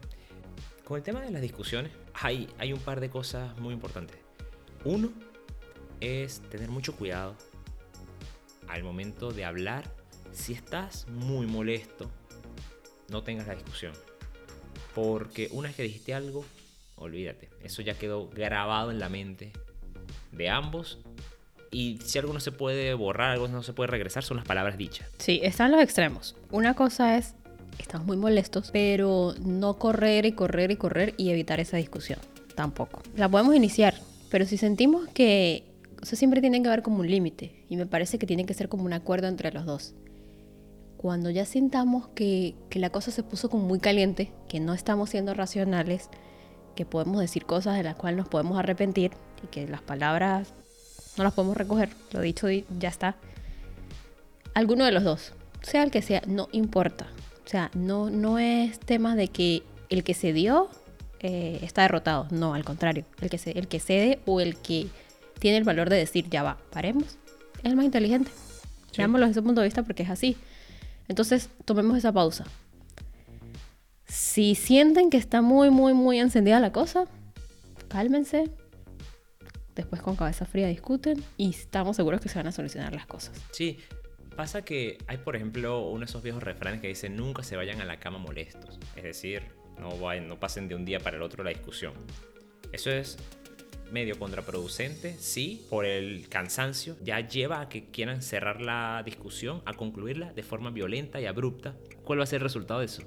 Con 0.88 0.96
el 0.96 1.04
tema 1.04 1.20
de 1.20 1.32
las 1.32 1.42
discusiones, 1.42 1.92
hay, 2.14 2.48
un 2.72 2.80
par 2.80 3.02
de 3.02 3.10
cosas 3.10 3.58
muy 3.60 3.74
importantes. 3.74 4.16
Uno 4.86 5.12
es 6.00 6.40
tener 6.50 6.70
mucho 6.70 6.96
cuidado 6.96 7.36
al 8.70 8.84
momento 8.86 9.32
de 9.32 9.44
hablar. 9.44 9.84
Si 10.32 10.54
estás 10.54 11.06
muy 11.10 11.46
molesto, 11.46 12.10
no 13.10 13.22
tengas 13.22 13.48
la 13.48 13.56
discusión. 13.56 13.92
Porque 14.96 15.50
una 15.52 15.68
vez 15.68 15.76
que 15.76 15.84
dijiste 15.84 16.14
algo, 16.14 16.46
olvídate. 16.96 17.50
Eso 17.62 17.82
ya 17.82 17.96
quedó 17.96 18.30
grabado 18.30 18.90
en 18.90 19.00
la 19.00 19.10
mente 19.10 19.52
de 20.32 20.50
ambos. 20.50 21.00
Y 21.70 22.00
si 22.06 22.18
algo 22.18 22.32
no 22.32 22.40
se 22.40 22.54
puede 22.54 22.94
borrar, 22.94 23.32
algo 23.32 23.50
no 23.50 23.62
se 23.62 23.74
puede 23.74 23.88
regresar, 23.88 24.24
son 24.24 24.38
las 24.38 24.46
palabras 24.46 24.78
dichas. 24.78 25.10
Sí, 25.18 25.42
están 25.44 25.70
los 25.72 25.82
extremos. 25.82 26.38
Una 26.50 26.76
cosa 26.76 27.18
es, 27.18 27.36
estamos 27.80 28.08
muy 28.08 28.18
molestos, 28.18 28.70
pero 28.72 29.34
no 29.44 29.78
correr 29.78 30.26
y 30.26 30.32
correr 30.34 30.72
y 30.72 30.76
correr 30.76 31.14
y 31.18 31.30
evitar 31.30 31.60
esa 31.60 31.78
discusión. 31.78 32.20
Tampoco. 32.56 33.02
La 33.16 33.30
podemos 33.30 33.56
iniciar, 33.56 33.96
pero 34.30 34.46
si 34.46 34.58
sentimos 34.58 35.08
que 35.10 35.68
o 36.02 36.06
siempre 36.06 36.42
tiene 36.42 36.62
que 36.62 36.68
haber 36.68 36.82
como 36.82 37.00
un 37.00 37.10
límite. 37.10 37.66
Y 37.70 37.76
me 37.76 37.86
parece 37.86 38.18
que 38.18 38.28
tiene 38.28 38.46
que 38.46 38.54
ser 38.54 38.70
como 38.70 38.84
un 38.84 38.94
acuerdo 38.94 39.28
entre 39.28 39.52
los 39.52 39.66
dos. 39.66 39.94
Cuando 40.98 41.30
ya 41.30 41.46
sintamos 41.46 42.08
que, 42.10 42.56
que 42.70 42.80
la 42.80 42.90
cosa 42.90 43.12
se 43.12 43.24
puso 43.24 43.50
como 43.50 43.64
muy 43.64 43.80
caliente, 43.80 44.32
que 44.48 44.60
no 44.60 44.74
estamos 44.74 45.10
siendo 45.12 45.34
racionales, 45.34 46.10
que 46.76 46.86
podemos 46.86 47.20
decir 47.20 47.46
cosas 47.46 47.76
de 47.78 47.84
las 47.84 47.96
cuales 47.96 48.18
nos 48.18 48.28
podemos 48.28 48.58
arrepentir 48.58 49.12
y 49.44 49.48
que 49.48 49.68
las 49.68 49.82
palabras 49.82 50.54
no 51.18 51.24
las 51.24 51.34
podemos 51.34 51.58
recoger, 51.58 51.90
lo 52.12 52.22
dicho 52.22 52.48
ya 52.50 52.90
está. 52.90 53.16
Alguno 54.54 54.86
de 54.86 54.92
los 54.92 55.04
dos, 55.04 55.34
sea 55.62 55.84
el 55.84 55.92
que 55.92 56.02
sea, 56.02 56.22
no 56.28 56.50
importa. 56.52 57.08
O 57.48 57.50
sea, 57.50 57.72
no, 57.76 58.10
no 58.10 58.40
es 58.40 58.78
tema 58.78 59.16
de 59.16 59.30
que 59.30 59.64
el 59.88 60.04
que 60.04 60.14
se 60.14 60.34
dio 60.34 60.70
eh, 61.22 61.60
está 61.62 61.84
derrotado. 61.84 62.28
No, 62.30 62.54
al 62.54 62.66
contrario. 62.66 63.06
El 63.22 63.30
que, 63.30 63.38
se, 63.38 63.52
el 63.52 63.70
que 63.70 63.80
cede 63.80 64.20
o 64.26 64.42
el 64.42 64.58
que 64.58 64.88
tiene 65.40 65.56
el 65.56 65.64
valor 65.64 65.90
de 65.90 65.96
decir, 65.96 66.30
ya 66.30 66.44
va, 66.44 66.58
paremos, 66.72 67.18
es 67.60 67.66
el 67.72 67.78
más 67.78 67.86
inteligente. 67.86 68.32
Veámoslo 68.98 69.28
desde 69.28 69.40
ese 69.40 69.46
punto 69.46 69.62
de 69.62 69.68
vista 69.68 69.84
porque 69.84 70.04
es 70.04 70.10
así. 70.10 70.36
Entonces, 71.08 71.50
tomemos 71.64 71.98
esa 71.98 72.12
pausa. 72.12 72.44
Si 74.10 74.56
sienten 74.56 75.10
que 75.10 75.16
está 75.16 75.42
muy, 75.42 75.70
muy, 75.70 75.94
muy 75.94 76.20
encendida 76.20 76.60
la 76.60 76.74
cosa, 76.74 77.06
cálmense. 77.88 78.52
Después 79.74 80.02
con 80.02 80.18
cabeza 80.18 80.46
fría 80.46 80.68
discuten 80.68 81.24
y 81.38 81.52
estamos 81.52 81.96
seguros 81.96 82.20
que 82.20 82.28
se 82.28 82.40
van 82.40 82.48
a 82.48 82.52
solucionar 82.52 82.94
las 82.94 83.06
cosas. 83.06 83.40
Sí, 83.52 83.78
pasa 84.38 84.64
que 84.64 84.98
hay, 85.08 85.18
por 85.18 85.36
ejemplo, 85.36 85.82
uno 85.90 86.00
de 86.00 86.06
esos 86.06 86.24
viejos 86.24 86.42
refranes 86.42 86.80
que 86.80 86.88
dicen 86.88 87.18
nunca 87.18 87.44
se 87.44 87.58
vayan 87.58 87.82
a 87.82 87.86
la 87.86 88.00
cama 88.00 88.20
molestos. 88.20 88.80
Es 88.96 89.04
decir, 89.04 89.44
no, 89.78 89.98
vayan, 89.98 90.30
no 90.30 90.40
pasen 90.40 90.70
de 90.70 90.76
un 90.76 90.86
día 90.86 91.02
para 91.02 91.18
el 91.18 91.24
otro 91.24 91.44
la 91.44 91.50
discusión. 91.50 91.94
Eso 92.72 92.90
es 92.90 93.18
medio 93.92 94.18
contraproducente, 94.18 95.16
sí, 95.20 95.66
por 95.70 95.86
el 95.86 96.30
cansancio, 96.30 96.96
ya 97.02 97.20
lleva 97.20 97.62
a 97.62 97.70
que 97.70 97.90
quieran 97.90 98.22
cerrar 98.22 98.62
la 98.62 99.02
discusión, 99.04 99.62
a 99.66 99.74
concluirla 99.74 100.32
de 100.34 100.44
forma 100.44 100.70
violenta 100.70 101.20
y 101.20 101.26
abrupta. 101.26 101.76
¿Cuál 102.04 102.20
va 102.20 102.24
a 102.24 102.28
ser 102.28 102.38
el 102.38 102.44
resultado 102.44 102.80
de 102.80 102.86
eso? 102.86 103.04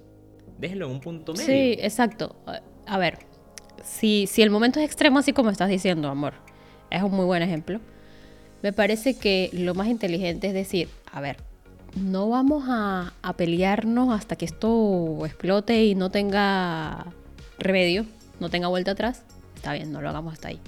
déjenlo 0.60 0.86
en 0.86 0.92
un 0.92 1.00
punto 1.00 1.32
medio. 1.32 1.46
Sí, 1.46 1.76
exacto. 1.80 2.36
A 2.86 2.98
ver, 2.98 3.18
si, 3.82 4.26
si 4.26 4.42
el 4.42 4.50
momento 4.50 4.78
es 4.78 4.84
extremo, 4.84 5.18
así 5.18 5.32
como 5.32 5.50
estás 5.50 5.68
diciendo, 5.68 6.08
amor, 6.08 6.34
es 6.90 7.02
un 7.02 7.12
muy 7.12 7.24
buen 7.24 7.42
ejemplo, 7.42 7.80
me 8.62 8.72
parece 8.72 9.18
que 9.18 9.48
lo 9.52 9.74
más 9.74 9.88
inteligente 9.88 10.48
es 10.48 10.54
decir, 10.54 10.88
a 11.12 11.20
ver, 11.20 11.36
no 11.96 12.28
vamos 12.28 12.64
a, 12.68 13.12
a 13.22 13.36
pelearnos 13.36 14.12
hasta 14.12 14.36
que 14.36 14.44
esto 14.44 15.24
explote 15.24 15.84
y 15.84 15.94
no 15.94 16.10
tenga 16.10 17.06
remedio, 17.58 18.06
no 18.38 18.50
tenga 18.50 18.68
vuelta 18.68 18.92
atrás. 18.92 19.22
Está 19.54 19.72
bien, 19.72 19.92
no 19.92 20.00
lo 20.00 20.08
hagamos 20.08 20.32
hasta 20.32 20.48
ahí. 20.48 20.60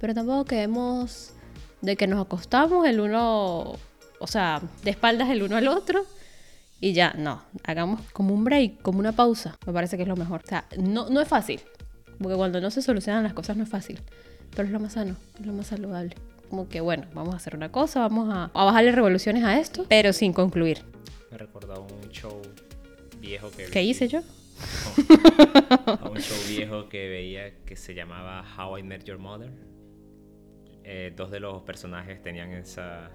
Pero 0.00 0.14
tampoco 0.14 0.44
quedemos 0.44 1.34
de 1.80 1.96
que 1.96 2.06
nos 2.06 2.24
acostamos 2.24 2.86
el 2.86 3.00
uno, 3.00 3.76
o 4.18 4.26
sea, 4.26 4.62
de 4.82 4.90
espaldas 4.90 5.28
el 5.30 5.42
uno 5.42 5.56
al 5.56 5.68
otro 5.68 6.06
y 6.80 6.94
ya, 6.94 7.14
no, 7.16 7.42
hagamos 7.62 8.00
como 8.12 8.34
un 8.34 8.42
break, 8.42 8.82
como 8.82 8.98
una 8.98 9.12
pausa, 9.12 9.56
me 9.66 9.72
parece 9.72 9.96
que 9.96 10.02
es 10.02 10.08
lo 10.08 10.16
mejor. 10.16 10.42
O 10.44 10.48
sea, 10.48 10.64
no, 10.78 11.08
no 11.10 11.20
es 11.20 11.28
fácil, 11.28 11.60
porque 12.18 12.36
cuando 12.36 12.60
no 12.60 12.72
se 12.72 12.82
solucionan 12.82 13.22
las 13.22 13.34
cosas 13.34 13.56
no 13.56 13.62
es 13.62 13.68
fácil, 13.68 14.00
pero 14.50 14.66
es 14.66 14.72
lo 14.72 14.80
más 14.80 14.94
sano, 14.94 15.14
es 15.38 15.46
lo 15.46 15.52
más 15.52 15.68
saludable. 15.68 16.16
Como 16.52 16.68
que 16.68 16.82
bueno, 16.82 17.06
vamos 17.14 17.32
a 17.32 17.38
hacer 17.38 17.56
una 17.56 17.72
cosa, 17.72 18.00
vamos 18.00 18.28
a, 18.28 18.50
a 18.52 18.64
bajarle 18.66 18.92
revoluciones 18.92 19.42
a 19.42 19.58
esto, 19.58 19.86
pero 19.88 20.12
sin 20.12 20.34
concluir. 20.34 20.84
Me 21.30 21.38
recordó 21.38 21.86
un 21.86 22.10
show 22.10 22.42
viejo 23.18 23.50
que... 23.50 23.68
¿Qué 23.70 23.82
hice 23.82 24.06
yo? 24.06 24.20
a 25.86 26.10
un 26.10 26.18
show 26.18 26.36
viejo 26.46 26.90
que 26.90 27.08
veía 27.08 27.64
que 27.64 27.74
se 27.74 27.94
llamaba 27.94 28.44
How 28.58 28.76
I 28.76 28.82
Met 28.82 29.04
Your 29.04 29.16
Mother. 29.16 29.50
Eh, 30.84 31.14
dos 31.16 31.30
de 31.30 31.40
los 31.40 31.62
personajes 31.62 32.20
tenían 32.20 32.50
esa, 32.52 33.08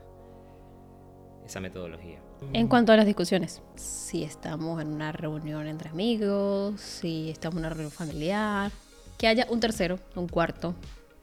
esa 1.45 1.60
metodología. 1.60 2.19
En 2.54 2.67
cuanto 2.67 2.91
a 2.91 2.97
las 2.97 3.06
discusiones, 3.06 3.62
si 3.76 4.23
estamos 4.23 4.82
en 4.82 4.88
una 4.88 5.12
reunión 5.12 5.67
entre 5.67 5.89
amigos, 5.89 6.82
si 6.82 7.30
estamos 7.30 7.58
en 7.58 7.60
una 7.60 7.69
reunión 7.69 7.91
familiar, 7.91 8.71
que 9.15 9.28
haya 9.28 9.45
un 9.52 9.60
tercero, 9.60 10.00
un 10.15 10.28
cuarto, 10.28 10.73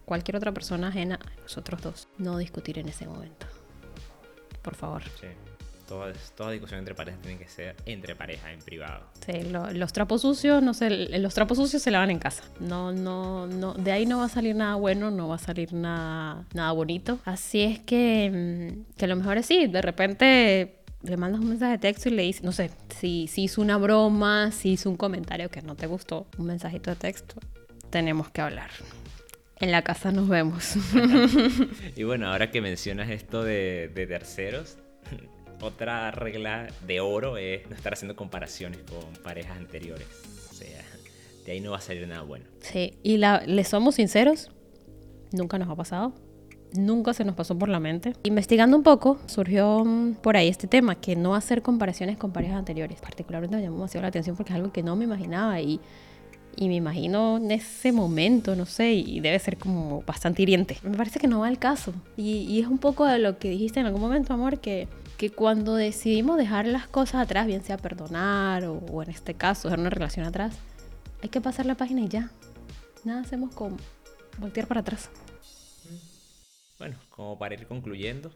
cualquier 0.05 0.37
otra 0.37 0.53
persona 0.53 0.89
ajena 0.89 1.19
a 1.25 1.41
nosotros 1.43 1.83
dos. 1.83 2.09
No 2.19 2.39
discutir 2.39 2.79
en 2.79 2.89
ese 2.89 3.07
momento. 3.07 3.47
Por 4.63 4.75
favor. 4.75 5.03
Sí. 5.21 5.27
Toda, 5.87 6.15
toda 6.35 6.51
discusión 6.53 6.79
entre 6.79 6.95
parejas 6.95 7.21
tiene 7.21 7.39
que 7.39 7.47
ser 7.47 7.77
entre 7.85 8.17
parejas, 8.17 8.53
en 8.55 8.61
privado. 8.61 9.05
Sí, 9.27 9.43
lo- 9.51 9.71
los 9.71 9.93
trapos 9.93 10.23
sucios, 10.23 10.63
no 10.63 10.73
sé, 10.73 10.89
los 11.19 11.35
trapos 11.35 11.59
sucios 11.59 11.83
se 11.83 11.91
lavan 11.91 12.11
en 12.11 12.19
casa. 12.19 12.43
No, 12.59 12.91
no, 12.91 13.47
no, 13.47 13.75
de 13.75 13.93
ahí 13.93 14.07
no 14.07 14.19
va 14.19 14.25
a 14.25 14.29
salir 14.31 14.57
nada 14.57 14.77
bueno, 14.77 15.11
no 15.11 15.29
va 15.29 15.35
a 15.35 15.39
salir 15.39 15.75
nada, 15.75 16.47
nada 16.55 16.73
bonito. 16.73 17.19
Así 17.27 17.61
es 17.61 17.81
que, 17.81 18.31
mm, 18.89 18.97
que 18.97 19.07
lo 19.07 19.15
mejor 19.17 19.37
es 19.37 19.45
sí, 19.45 19.67
de 19.67 19.83
repente 19.83 20.79
le 21.03 21.19
mandas 21.19 21.43
un 21.43 21.51
mensaje 21.51 21.73
de 21.73 21.79
texto 21.79 22.09
y 22.09 22.13
le 22.13 22.23
dices, 22.23 22.43
no 22.43 22.53
sé, 22.53 22.71
si, 22.99 23.27
si 23.29 23.43
hizo 23.43 23.61
una 23.61 23.77
broma, 23.77 24.53
si 24.53 24.71
hizo 24.73 24.89
un 24.89 24.97
comentario 24.97 25.51
que 25.51 25.61
no 25.61 25.75
te 25.75 25.87
gustó, 25.87 26.27
un 26.39 26.47
mensajito 26.47 26.89
de 26.89 26.97
texto, 26.97 27.35
tenemos 27.91 28.31
que 28.31 28.41
hablar. 28.41 28.71
En 29.65 29.71
la 29.73 29.81
casa 29.81 30.13
nos 30.13 30.29
vemos. 30.29 30.75
Y 31.97 32.03
bueno, 32.03 32.31
ahora 32.31 32.51
que 32.51 32.61
mencionas 32.61 33.09
esto 33.09 33.43
de, 33.43 33.91
de 33.95 34.07
terceros, 34.07 34.77
otra 35.63 36.11
regla 36.11 36.67
de 36.87 37.01
oro 37.01 37.39
es 37.39 37.67
no 37.71 37.75
estar 37.75 37.95
haciendo 37.95 38.15
comparaciones 38.15 38.81
con 38.81 39.23
parejas 39.23 39.57
anteriores. 39.57 40.07
O 40.51 40.53
sea, 40.53 40.85
de 41.47 41.53
ahí 41.53 41.61
no 41.61 41.71
va 41.71 41.79
a 41.79 41.81
salir 41.81 42.07
nada 42.07 42.21
bueno. 42.21 42.45
Sí, 42.61 42.99
y 43.03 43.17
la, 43.17 43.43
le 43.47 43.65
somos 43.65 43.95
sinceros, 43.95 44.51
nunca 45.33 45.57
nos 45.57 45.71
ha 45.71 45.77
pasado, 45.77 46.13
nunca 46.75 47.15
se 47.15 47.25
nos 47.25 47.35
pasó 47.35 47.59
por 47.59 47.71
la 47.71 47.81
mente. 47.81 48.13
Investigando 48.23 48.77
un 48.77 48.83
poco, 48.83 49.19
surgió 49.25 49.83
mm, 49.83 50.17
por 50.17 50.37
ahí 50.37 50.49
este 50.49 50.67
tema, 50.67 50.97
que 50.97 51.17
no 51.17 51.35
hacer 51.35 51.63
comparaciones 51.63 52.19
con 52.19 52.35
parejas 52.35 52.59
anteriores. 52.59 53.01
Particularmente 53.01 53.57
me 53.57 53.63
llamó 53.63 53.77
demasiado 53.77 54.03
la 54.03 54.09
atención 54.09 54.37
porque 54.37 54.53
es 54.53 54.57
algo 54.57 54.73
que 54.73 54.83
no 54.83 54.95
me 54.95 55.05
imaginaba 55.05 55.59
y, 55.63 55.81
y 56.57 56.69
me 56.69 56.77
imagino 56.77 57.37
en 57.39 57.51
ese 57.51 57.93
momento, 57.93 58.57
no 58.57 58.67
sé, 58.67 58.93
y 58.93 59.21
debe 59.21 59.39
ser 59.39 59.57
como 59.57 60.03
bastante 60.03 60.43
hiriente. 60.43 60.79
Me 60.83 60.97
parece 60.97 61.19
que 61.19 61.27
no 61.27 61.41
va 61.41 61.49
al 61.49 61.59
caso. 61.59 61.93
Y, 62.17 62.39
y 62.43 62.61
es 62.61 62.67
un 62.67 62.79
poco 62.79 63.07
de 63.07 63.19
lo 63.19 63.39
que 63.39 63.51
dijiste 63.51 63.81
en 63.81 63.87
algún 63.87 64.01
momento, 64.01 64.33
amor, 64.33 64.61
que, 64.61 64.89
que 65.17 65.31
cuando 65.31 65.75
decidimos 65.75 66.37
dejar 66.37 66.67
las 66.67 66.87
cosas 66.87 67.23
atrás, 67.23 67.47
bien 67.47 67.63
sea 67.63 67.77
perdonar 67.79 68.65
o, 68.65 68.79
o 68.79 69.03
en 69.03 69.11
este 69.11 69.35
caso 69.35 69.69
dejar 69.69 69.81
una 69.81 69.91
relación 69.91 70.27
atrás, 70.27 70.57
hay 71.23 71.29
que 71.29 71.41
pasar 71.41 71.67
la 71.67 71.75
página 71.75 72.03
y 72.03 72.09
ya. 72.09 72.31
Nada 73.05 73.21
hacemos 73.21 73.55
con 73.55 73.77
voltear 74.39 74.67
para 74.67 74.81
atrás. 74.81 75.11
Bueno, 76.79 76.97
como 77.11 77.39
para 77.39 77.55
ir 77.55 77.67
concluyendo, 77.67 78.33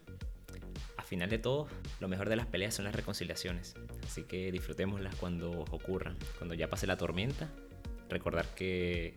a 0.96 1.02
final 1.02 1.28
de 1.28 1.38
todo, 1.38 1.68
lo 2.00 2.08
mejor 2.08 2.28
de 2.28 2.36
las 2.36 2.46
peleas 2.46 2.74
son 2.74 2.84
las 2.84 2.94
reconciliaciones. 2.94 3.74
Así 4.06 4.22
que 4.22 4.52
disfrutémoslas 4.52 5.14
cuando 5.16 5.50
ocurran. 5.70 6.16
Cuando 6.38 6.54
ya 6.54 6.68
pase 6.68 6.86
la 6.86 6.96
tormenta, 6.96 7.50
recordar 8.08 8.46
que 8.54 9.14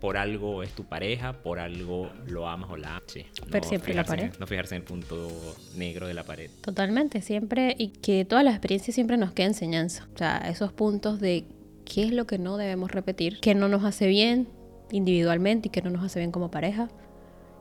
por 0.00 0.16
algo 0.18 0.62
es 0.62 0.72
tu 0.72 0.84
pareja, 0.84 1.32
por 1.42 1.58
algo 1.58 2.10
lo 2.26 2.46
amas 2.48 2.70
o 2.70 2.76
la 2.76 2.96
amas. 2.96 3.04
Sí, 3.06 3.24
Ver 3.48 3.64
siempre 3.64 3.94
la 3.94 4.02
en- 4.02 4.06
pared. 4.06 4.32
no 4.38 4.46
fijarse 4.46 4.74
en 4.74 4.82
el 4.82 4.86
punto 4.86 5.28
negro 5.74 6.06
de 6.06 6.14
la 6.14 6.22
pared. 6.22 6.50
Totalmente, 6.60 7.22
siempre, 7.22 7.74
y 7.78 7.88
que 7.88 8.24
toda 8.24 8.42
la 8.42 8.50
experiencia 8.50 8.92
siempre 8.92 9.16
nos 9.16 9.32
quede 9.32 9.46
enseñanza. 9.46 10.06
O 10.14 10.18
sea, 10.18 10.38
esos 10.48 10.72
puntos 10.72 11.18
de 11.20 11.46
qué 11.86 12.02
es 12.04 12.12
lo 12.12 12.26
que 12.26 12.38
no 12.38 12.56
debemos 12.58 12.90
repetir, 12.92 13.40
qué 13.40 13.54
no 13.54 13.68
nos 13.68 13.84
hace 13.84 14.06
bien 14.06 14.48
individualmente 14.90 15.68
y 15.68 15.70
qué 15.70 15.82
no 15.82 15.90
nos 15.90 16.04
hace 16.04 16.18
bien 16.18 16.30
como 16.30 16.50
pareja, 16.50 16.88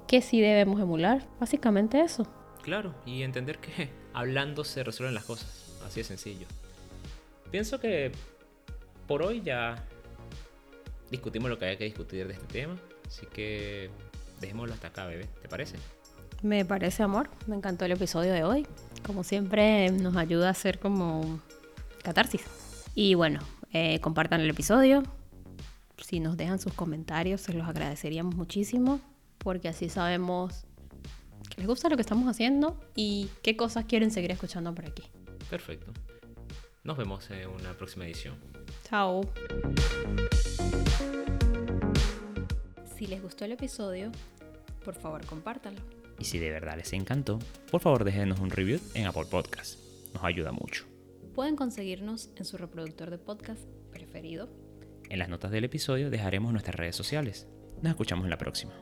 qué 0.08 0.22
sí 0.22 0.42
debemos 0.42 0.80
emular. 0.82 1.26
Básicamente 1.40 2.02
eso. 2.02 2.28
Claro, 2.64 2.94
y 3.06 3.22
entender 3.24 3.60
que 3.60 3.90
hablando 4.14 4.64
se 4.66 4.84
resuelven 4.84 5.16
las 5.16 5.24
cosas. 5.24 5.78
Así 5.86 6.02
de 6.02 6.04
sencillo. 6.04 6.48
Pienso 7.50 7.80
que 7.80 8.12
por 9.08 9.22
hoy 9.24 9.42
ya 9.42 9.84
discutimos 11.12 11.50
lo 11.50 11.58
que 11.58 11.66
había 11.66 11.78
que 11.78 11.86
discutir 11.86 12.28
de 12.28 12.34
este 12.34 12.48
tema. 12.48 12.80
Así 13.08 13.26
que 13.28 13.90
dejémoslo 14.42 14.74
hasta 14.74 14.88
acá, 14.88 15.06
bebé. 15.06 15.28
¿Te 15.42 15.48
parece? 15.48 15.78
Me 16.42 16.66
parece 16.66 17.04
amor, 17.04 17.30
me 17.48 17.56
encantó 17.56 17.86
el 17.86 17.92
episodio 17.92 18.34
de 18.34 18.44
hoy. 18.44 18.68
Como 19.06 19.24
siempre 19.24 19.90
nos 19.92 20.16
ayuda 20.16 20.48
a 20.48 20.52
hacer 20.52 20.80
como 20.80 21.40
catarsis. 22.04 22.44
Y 22.94 23.16
bueno, 23.16 23.40
eh, 23.74 24.00
compartan 24.00 24.42
el 24.42 24.50
episodio. 24.50 25.04
Si 26.04 26.20
nos 26.20 26.38
dejan 26.38 26.60
sus 26.60 26.74
comentarios, 26.74 27.42
se 27.42 27.54
los 27.54 27.68
agradeceríamos 27.68 28.36
muchísimo. 28.36 29.00
Porque 29.38 29.68
así 29.68 29.90
sabemos 29.90 30.66
que 31.50 31.62
les 31.62 31.68
gusta 31.68 31.90
lo 31.90 31.96
que 31.96 32.02
estamos 32.02 32.28
haciendo 32.28 32.80
y 32.96 33.30
qué 33.42 33.56
cosas 33.56 33.86
quieren 33.86 34.12
seguir 34.12 34.32
escuchando 34.32 34.74
por 34.74 34.86
aquí. 34.86 35.04
Perfecto. 35.50 35.92
Nos 36.84 36.98
vemos 36.98 37.30
en 37.32 37.50
una 37.50 37.74
próxima 37.74 38.06
edición. 38.06 38.36
Chao. 38.84 39.22
Si 43.06 43.12
les 43.12 43.22
gustó 43.22 43.46
el 43.46 43.52
episodio, 43.52 44.12
por 44.84 44.96
favor 44.96 45.24
compártanlo. 45.28 45.80
Y 46.18 46.26
si 46.26 46.40
de 46.40 46.50
verdad 46.50 46.76
les 46.76 46.92
encantó, 46.92 47.38
por 47.70 47.80
favor 47.80 48.04
déjenos 48.04 48.40
un 48.40 48.50
review 48.50 48.80
en 48.96 49.06
Apple 49.06 49.26
Podcast. 49.30 49.78
Nos 50.16 50.24
ayuda 50.24 50.52
mucho. 50.52 50.86
Pueden 51.36 51.56
conseguirnos 51.56 52.32
en 52.36 52.46
su 52.46 52.58
reproductor 52.58 53.12
de 53.12 53.20
podcast 53.20 53.62
preferido 53.92 54.50
En 55.08 55.20
las 55.20 55.30
notas 55.30 55.52
del 55.52 55.66
episodio 55.66 56.10
dejaremos 56.10 56.52
nuestras 56.52 56.78
redes 56.78 56.96
sociales. 56.96 57.48
Nos 57.84 57.92
escuchamos 57.92 58.24
en 58.24 58.32
la 58.32 58.40
próxima. 58.40 58.74